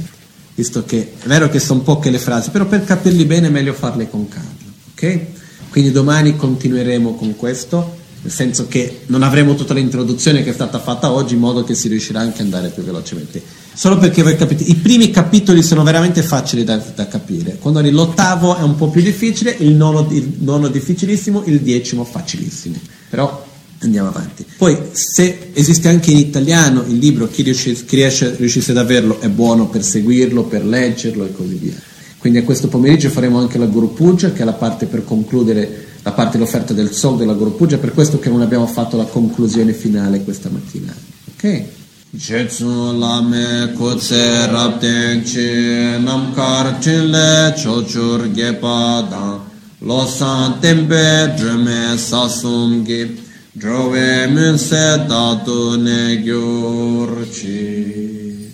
visto 0.54 0.84
che 0.84 1.14
è 1.20 1.26
vero 1.26 1.48
che 1.48 1.58
sono 1.58 1.80
poche 1.80 2.10
le 2.10 2.18
frasi, 2.20 2.50
però 2.50 2.66
per 2.66 2.84
capirli 2.84 3.24
bene 3.24 3.48
è 3.48 3.50
meglio 3.50 3.72
farle 3.72 4.08
con 4.08 4.28
calma. 4.28 4.48
Okay? 4.92 5.26
Quindi 5.70 5.90
domani 5.90 6.36
continueremo 6.36 7.14
con 7.14 7.34
questo 7.34 7.98
nel 8.22 8.32
senso 8.32 8.68
che 8.68 9.00
non 9.06 9.22
avremo 9.22 9.54
tutta 9.54 9.72
l'introduzione 9.72 10.42
che 10.42 10.50
è 10.50 10.52
stata 10.52 10.78
fatta 10.78 11.10
oggi 11.10 11.34
in 11.34 11.40
modo 11.40 11.64
che 11.64 11.74
si 11.74 11.88
riuscirà 11.88 12.20
anche 12.20 12.40
ad 12.40 12.52
andare 12.52 12.68
più 12.68 12.82
velocemente. 12.82 13.42
Solo 13.72 13.96
perché 13.96 14.22
voi 14.22 14.36
capite, 14.36 14.64
i 14.64 14.74
primi 14.74 15.10
capitoli 15.10 15.62
sono 15.62 15.82
veramente 15.82 16.22
facili 16.22 16.64
da, 16.64 16.76
da 16.94 17.08
capire, 17.08 17.56
quando 17.58 17.80
l'ottavo 17.80 18.56
è 18.56 18.62
un 18.62 18.76
po' 18.76 18.88
più 18.88 19.00
difficile, 19.00 19.54
il 19.58 19.70
nono, 19.70 20.06
il 20.10 20.34
nono 20.40 20.68
difficilissimo, 20.68 21.44
il 21.46 21.60
decimo 21.60 22.04
facilissimo. 22.04 22.76
Però 23.08 23.46
andiamo 23.78 24.08
avanti. 24.08 24.44
Poi 24.56 24.76
se 24.92 25.50
esiste 25.54 25.88
anche 25.88 26.10
in 26.10 26.18
italiano 26.18 26.84
il 26.86 26.98
libro, 26.98 27.26
chi, 27.28 27.42
riuscisse, 27.42 27.84
chi 27.86 27.96
riesce, 27.96 28.34
riuscisse 28.36 28.72
ad 28.72 28.76
averlo 28.76 29.20
è 29.20 29.28
buono 29.28 29.68
per 29.68 29.82
seguirlo, 29.82 30.44
per 30.44 30.64
leggerlo 30.64 31.24
e 31.24 31.32
così 31.32 31.54
via. 31.54 31.80
Quindi 32.18 32.40
a 32.40 32.44
questo 32.44 32.68
pomeriggio 32.68 33.08
faremo 33.08 33.38
anche 33.38 33.56
la 33.56 33.64
Guru 33.64 33.94
Puja, 33.94 34.32
che 34.32 34.42
è 34.42 34.44
la 34.44 34.52
parte 34.52 34.84
per 34.84 35.04
concludere 35.04 35.86
la 36.02 36.12
parte 36.12 36.38
dell'offerta 36.38 36.72
del 36.72 36.92
Sol 36.92 37.16
della 37.16 37.34
Guru 37.34 37.54
per 37.54 37.92
questo 37.92 38.18
che 38.18 38.30
non 38.30 38.40
abbiamo 38.40 38.66
fatto 38.66 38.96
la 38.96 39.04
conclusione 39.04 39.72
finale 39.72 40.24
questa 40.24 40.48
mattina. 40.48 40.94
Ok? 41.34 41.64
Jetsu 42.12 42.98
lame 42.98 43.72
kutse 43.76 44.46
rabden 44.46 45.22
chi 45.22 45.96
namkar 46.02 46.78
chinle 46.80 47.54
chochur 47.54 48.32
gepa 48.32 49.06
dan 49.08 49.38
lo 49.78 50.04
san 50.06 50.58
tembe 50.58 51.32
drume 51.36 51.96
sasum 51.96 52.82
gi 52.84 53.16
drove 53.52 54.26
munse 54.26 55.04
datu 55.06 55.80
ne 55.80 56.20
gyur 56.20 57.28
chi 57.30 58.52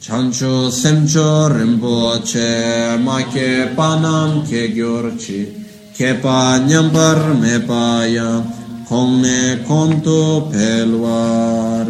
chancho 0.00 0.70
semcho 0.70 1.48
rimbo 1.48 2.18
che 2.24 2.96
ma 2.98 3.22
che 3.26 3.70
panam 3.74 4.48
che 4.48 4.72
gyur 4.72 5.14
chi 5.16 5.61
kepa 5.96 6.58
nyambar 6.68 7.18
me 7.40 7.58
pa 7.68 8.06
ya 8.06 8.42
kongne 8.88 9.64
konto 9.68 10.48
pelwar. 10.50 11.86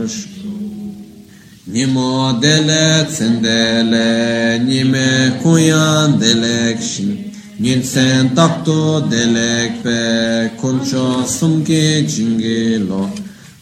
Nimo 1.66 2.38
dele 2.40 3.06
tsendele 3.06 4.58
nime 4.66 5.38
kuyan 5.42 6.18
delek 6.20 6.82
shin. 6.82 7.32
Nin 7.58 7.82
sen 7.82 8.34
takto 8.34 9.00
delek 9.08 9.82
pe 9.82 10.50
koncho 10.60 11.24
sumke 11.24 12.04
jinge 12.06 12.78
lo. 12.88 13.08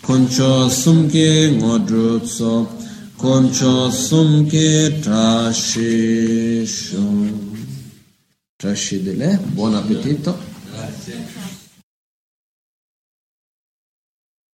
Koncho 0.02 0.68
sumke 0.68 1.50
ngodrutso 1.58 2.66
koncho 3.16 3.90
sumke 3.90 4.90
trashisho 5.02 7.04
Trascidile, 8.60 9.40
buon 9.54 9.74
appetito. 9.74 10.38
Grazie. 10.70 11.39